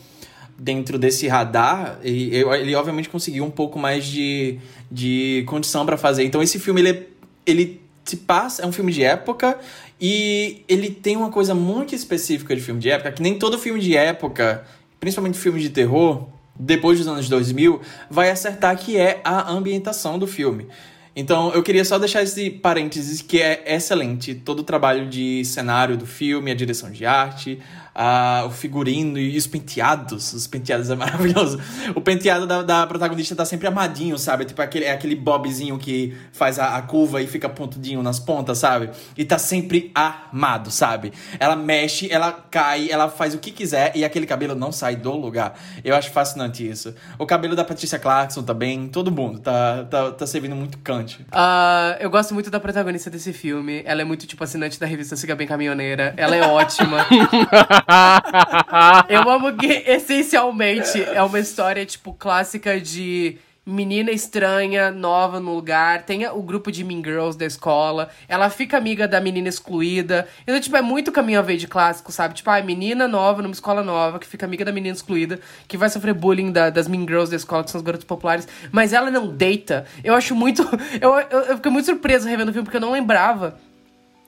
[0.56, 4.60] dentro desse radar, e ele obviamente conseguiu um pouco mais de,
[4.92, 6.24] de condição para fazer.
[6.26, 7.10] Então esse filme ele,
[7.44, 9.58] ele se passa, é um filme de época
[10.00, 13.80] e ele tem uma coisa muito específica de filme de época, que nem todo filme
[13.80, 14.64] de época,
[15.02, 16.28] principalmente filme de terror,
[16.58, 20.68] depois dos anos 2000, vai acertar que é a ambientação do filme.
[21.16, 24.36] Então, eu queria só deixar esse parênteses que é excelente.
[24.36, 27.60] Todo o trabalho de cenário do filme, a direção de arte,
[27.94, 30.34] a, o figurino e os penteados.
[30.34, 31.60] Os penteados é maravilhoso.
[31.96, 34.46] O penteado da, da protagonista tá sempre amadinho, sabe?
[34.46, 38.58] Tipo, aquele, é aquele bobzinho que faz a, a, curva e fica pontudinho nas pontas,
[38.58, 38.90] sabe?
[39.18, 41.12] E tá sempre armado, sabe?
[41.40, 45.12] Ela mexe, ela cai, ela faz o que quiser e aquele cabelo não sai do
[45.12, 45.60] lugar.
[45.84, 46.94] Eu acho fascinante isso.
[47.18, 51.26] O cabelo da Patricia Clarkson também, todo mundo tá, tá, tá servindo muito cante.
[51.32, 53.82] Uh, eu gosto muito da protagonista desse filme.
[53.86, 56.14] Ela é muito, tipo, assinante da revista Siga Bem Caminhoneira.
[56.18, 57.06] Ela é ótima.
[59.10, 66.04] eu amo que, essencialmente, é uma história, tipo, clássica de menina estranha, nova no lugar,
[66.04, 70.28] tem o grupo de Mean Girls da escola, ela fica amiga da menina excluída.
[70.44, 72.34] Então, tipo, é muito caminho a ver de clássico, sabe?
[72.34, 75.90] Tipo, a menina nova numa escola nova, que fica amiga da menina excluída, que vai
[75.90, 79.12] sofrer bullying da, das Mean Girls da escola, que são os garotos populares, mas ela
[79.12, 79.86] não deita.
[80.04, 80.62] Eu acho muito.
[81.00, 83.58] Eu, eu, eu fiquei muito surpreso revendo o filme, porque eu não lembrava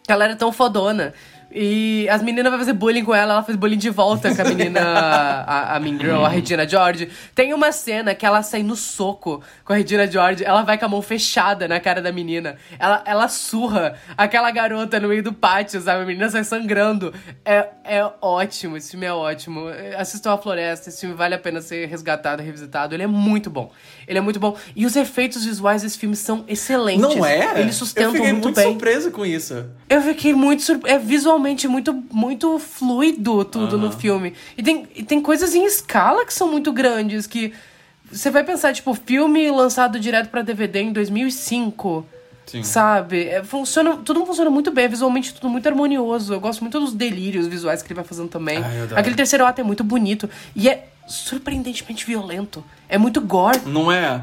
[0.08, 1.14] ela era tão fodona.
[1.54, 4.46] E as meninas vão fazer bullying com ela, ela faz bullying de volta com a
[4.46, 4.80] menina,
[5.46, 7.10] a, a Mean Girl, a Regina George.
[7.36, 10.86] Tem uma cena que ela sai no soco com a Regina George, ela vai com
[10.86, 12.56] a mão fechada na cara da menina.
[12.80, 16.02] Ela, ela surra aquela garota no meio do pátio, sabe?
[16.02, 17.14] A menina sai sangrando.
[17.46, 19.66] É, é ótimo, esse filme é ótimo.
[19.98, 22.96] Assistam a Floresta, esse filme vale a pena ser resgatado revisitado.
[22.96, 23.72] Ele é muito bom.
[24.08, 24.58] Ele é muito bom.
[24.76, 27.02] E os efeitos visuais desse filme são excelentes.
[27.02, 27.62] Não é?
[27.62, 28.72] Eles sustentam Eu fiquei muito, muito bem.
[28.72, 29.66] surpreso com isso.
[29.88, 30.96] Eu fiquei muito surpreso.
[30.96, 34.34] É visualmente muito, muito fluido tudo no filme.
[34.58, 37.54] E tem, e tem coisas em escala que são muito grandes, que
[38.12, 42.06] você vai pensar, tipo, filme lançado direto para DVD em 2005.
[42.46, 42.64] Sim.
[42.64, 43.28] Sabe?
[43.28, 46.34] É, funciona, tudo funciona muito bem, visualmente tudo muito harmonioso.
[46.34, 48.58] Eu gosto muito dos delírios visuais que ele vai fazendo também.
[48.58, 48.90] Ai.
[48.96, 50.30] Aquele terceiro ato é muito bonito.
[50.56, 52.64] E é surpreendentemente violento.
[52.88, 53.62] É muito gore.
[53.66, 54.22] Não é?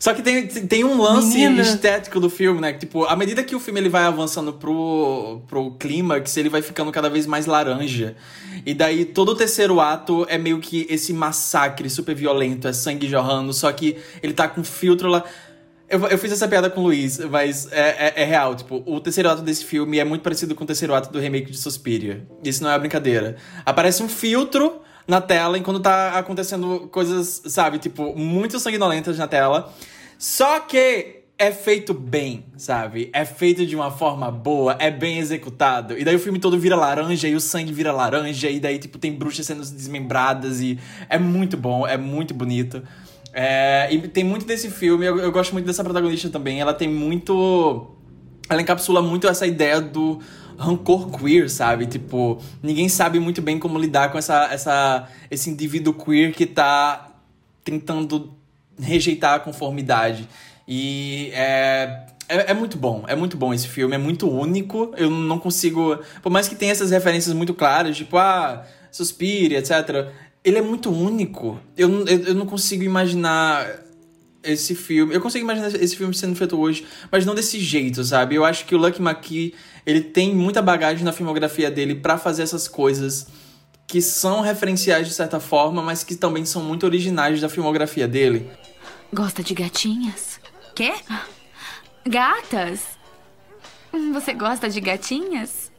[0.00, 1.60] Só que tem, tem um lance Menina.
[1.60, 2.72] estético do filme, né?
[2.72, 6.62] Que, tipo, à medida que o filme ele vai avançando pro, pro clímax, ele vai
[6.62, 8.16] ficando cada vez mais laranja.
[8.64, 13.06] E daí todo o terceiro ato é meio que esse massacre super violento, é sangue
[13.06, 15.22] jorrando, só que ele tá com filtro lá.
[15.86, 18.54] Eu, eu fiz essa piada com o Luiz, mas é, é, é real.
[18.54, 21.50] Tipo, o terceiro ato desse filme é muito parecido com o terceiro ato do remake
[21.50, 22.26] de Suspiria.
[22.42, 23.36] Isso não é brincadeira.
[23.66, 24.80] Aparece um filtro
[25.10, 29.72] na tela enquanto tá acontecendo coisas, sabe, tipo, muito sanguinolentas na tela.
[30.16, 33.10] Só que é feito bem, sabe?
[33.12, 35.98] É feito de uma forma boa, é bem executado.
[35.98, 38.98] E daí o filme todo vira laranja e o sangue vira laranja, e daí, tipo,
[38.98, 42.82] tem bruxas sendo desmembradas e é muito bom, é muito bonito.
[43.32, 46.60] É, e tem muito desse filme, eu, eu gosto muito dessa protagonista também.
[46.60, 47.96] Ela tem muito.
[48.48, 50.20] Ela encapsula muito essa ideia do
[50.60, 51.86] rancor queer, sabe?
[51.86, 57.10] Tipo, ninguém sabe muito bem como lidar com essa, essa, esse indivíduo queer que tá
[57.64, 58.34] tentando
[58.78, 60.28] rejeitar a conformidade.
[60.68, 64.92] E é, é, é muito bom, é muito bom esse filme, é muito único.
[64.96, 65.98] Eu não consigo.
[66.22, 70.08] Por mais que tenha essas referências muito claras, tipo, ah, Suspire, etc.
[70.44, 71.58] Ele é muito único.
[71.76, 73.66] Eu, eu, eu não consigo imaginar
[74.42, 75.14] esse filme.
[75.14, 78.34] Eu consigo imaginar esse filme sendo feito hoje, mas não desse jeito, sabe?
[78.34, 82.42] Eu acho que o Lucky McKee, ele tem muita bagagem na filmografia dele para fazer
[82.42, 83.26] essas coisas
[83.86, 88.48] que são referenciais de certa forma, mas que também são muito originais da filmografia dele.
[89.12, 90.38] Gosta de gatinhas?
[90.74, 90.94] Quê?
[92.06, 92.80] Gatas?
[94.12, 95.70] Você gosta de gatinhas?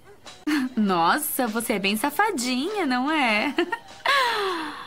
[0.76, 3.56] Nossa, você é bem safadinha, não é?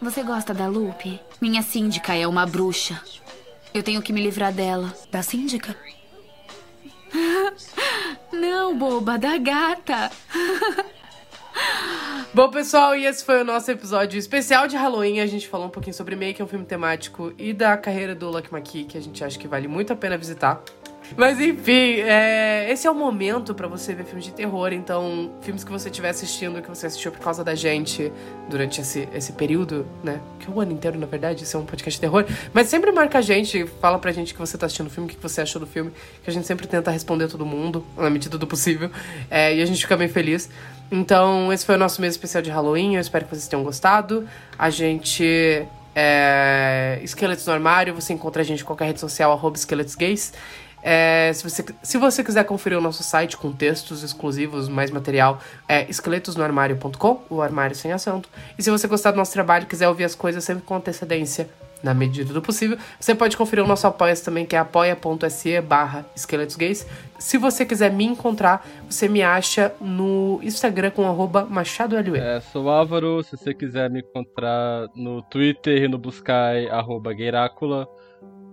[0.00, 1.20] Você gosta da Lupe?
[1.40, 3.02] Minha síndica é uma bruxa.
[3.74, 4.94] Eu tenho que me livrar dela.
[5.10, 5.74] Da síndica?
[8.32, 10.10] Não, boba, da gata.
[12.32, 15.18] Bom, pessoal, e esse foi o nosso episódio especial de Halloween.
[15.18, 18.14] A gente falou um pouquinho sobre Make, que é um filme temático, e da carreira
[18.14, 20.62] do Lucky McKee, que a gente acha que vale muito a pena visitar.
[21.16, 24.72] Mas enfim, é, esse é o momento pra você ver filmes de terror.
[24.72, 28.12] Então, filmes que você estiver assistindo, que você assistiu por causa da gente
[28.48, 30.20] durante esse, esse período, né?
[30.38, 32.24] Que é o ano inteiro, na verdade, isso é um podcast de terror.
[32.52, 35.14] Mas sempre marca a gente, fala pra gente que você tá assistindo o filme, o
[35.14, 35.92] que você achou do filme,
[36.22, 38.90] que a gente sempre tenta responder todo mundo, na medida do possível.
[39.30, 40.48] É, e a gente fica bem feliz.
[40.90, 42.94] Então, esse foi o nosso mês especial de Halloween.
[42.94, 44.26] Eu espero que vocês tenham gostado.
[44.58, 45.66] A gente.
[45.94, 50.32] É, Esqueletos no Armário, você encontra a gente em qualquer rede social, arroba Esqueletos Gays.
[50.82, 55.40] É, se, você, se você quiser conferir o nosso site com textos exclusivos, mais material,
[55.68, 58.28] é esqueletosnoarmário.com, o armário sem acento.
[58.58, 61.48] E se você gostar do nosso trabalho e quiser ouvir as coisas sempre com antecedência,
[61.82, 66.04] na medida do possível, você pode conferir o nosso apoia também, que é apoia.se barra.
[67.18, 72.18] Se você quiser me encontrar, você me acha no Instagram com arroba machadoLE.
[72.18, 77.12] É, sou o Álvaro, se você quiser me encontrar no Twitter e no Buscai, arroba
[77.12, 77.88] Gueirácula.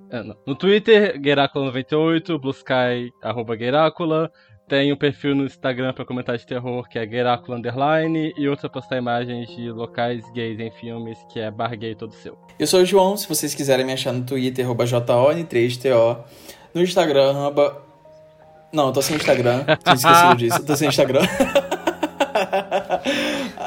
[0.10, 0.24] É.
[0.46, 4.32] No Twitter, Gueracula98, Blue Sky, arroba Gueracula.
[4.68, 8.34] Tem um perfil no Instagram pra comentar de terror, que é Gueracula Underline.
[8.36, 12.14] E outro pra postar imagens de locais gays em filmes, que é Bar Gay Todo
[12.16, 12.36] Seu.
[12.58, 16.24] Eu sou o João, se vocês quiserem me achar no Twitter, arroba JON3TO.
[16.74, 17.84] No Instagram, arroba...
[18.74, 19.64] Não, eu tô sem Instagram.
[19.64, 20.58] Tinha esquecido disso.
[20.58, 21.22] Eu tô sem Instagram.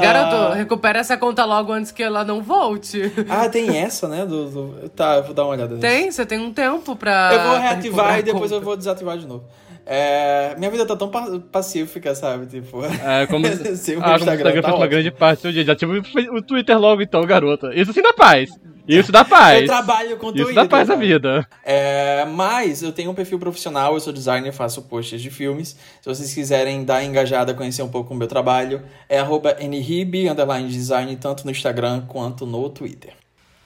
[0.01, 3.12] Garoto, recupera essa conta logo antes que ela não volte.
[3.28, 4.24] Ah, tem essa, né?
[4.24, 5.80] Do, do- Tá, eu vou dar uma olhada nisso.
[5.86, 7.30] Tem, você tem um tempo pra.
[7.32, 9.44] Eu vou reativar e depois eu vou desativar de novo.
[9.90, 12.44] É, minha vida tá tão pa- pacífica, sabe?
[12.46, 12.84] Tipo.
[12.84, 13.46] É, como,
[13.76, 15.64] Sim, o ah, como o Instagram Instagram tá uma grande parte do dia.
[15.64, 17.74] Já tive o Twitter logo então, garota.
[17.74, 18.51] Isso sim dá paz.
[18.89, 19.61] Isso dá paz.
[19.61, 20.55] Eu trabalho com Isso Twitter.
[20.55, 21.07] dá paz na cara.
[21.07, 21.49] vida.
[21.62, 25.76] É, mas eu tenho um perfil profissional, eu sou designer, faço posts de filmes.
[26.01, 30.68] Se vocês quiserem dar engajada, conhecer um pouco o meu trabalho, é arroba nrib, underline
[30.68, 33.12] design, tanto no Instagram quanto no Twitter.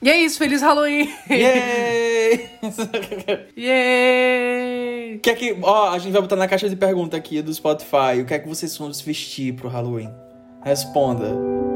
[0.01, 1.09] E é isso, feliz Halloween!
[1.29, 2.49] Yay!
[3.57, 5.15] Yay!
[5.15, 5.57] O que é que.
[5.61, 8.19] Ó, a gente vai botar na caixa de pergunta aqui do Spotify.
[8.21, 10.09] O que é que vocês vão se vestir pro Halloween?
[10.61, 11.72] Responda.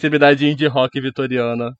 [0.00, 1.74] Sensibilidade indie rock vitoriana.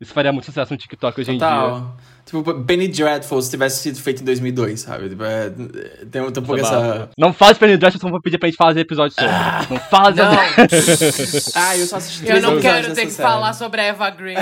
[0.00, 1.46] Isso faria muito sucesso no TikTok hoje em dia.
[1.48, 1.96] Total.
[2.26, 5.08] Tipo, Penny Dreadful se tivesse sido feito em 2002, sabe?
[5.08, 7.08] Tipo, é, tem, tem um pouco essa.
[7.16, 9.30] Não de Penny Dreadful, senão vou pedir pra gente fazer episódio sobre.
[9.70, 10.32] não fala de Não,
[11.54, 13.28] Ah, eu só assisti eu não quero ter que série.
[13.28, 14.34] falar sobre a Eva Green.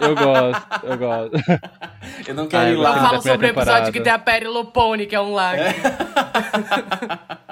[0.00, 1.32] Eu gosto, eu gosto.
[2.28, 2.90] Eu não quero Ah, ir eu Eu lá.
[2.92, 5.60] gostei falo sobre o episódio que tem a Perry Lupone, que é um lago.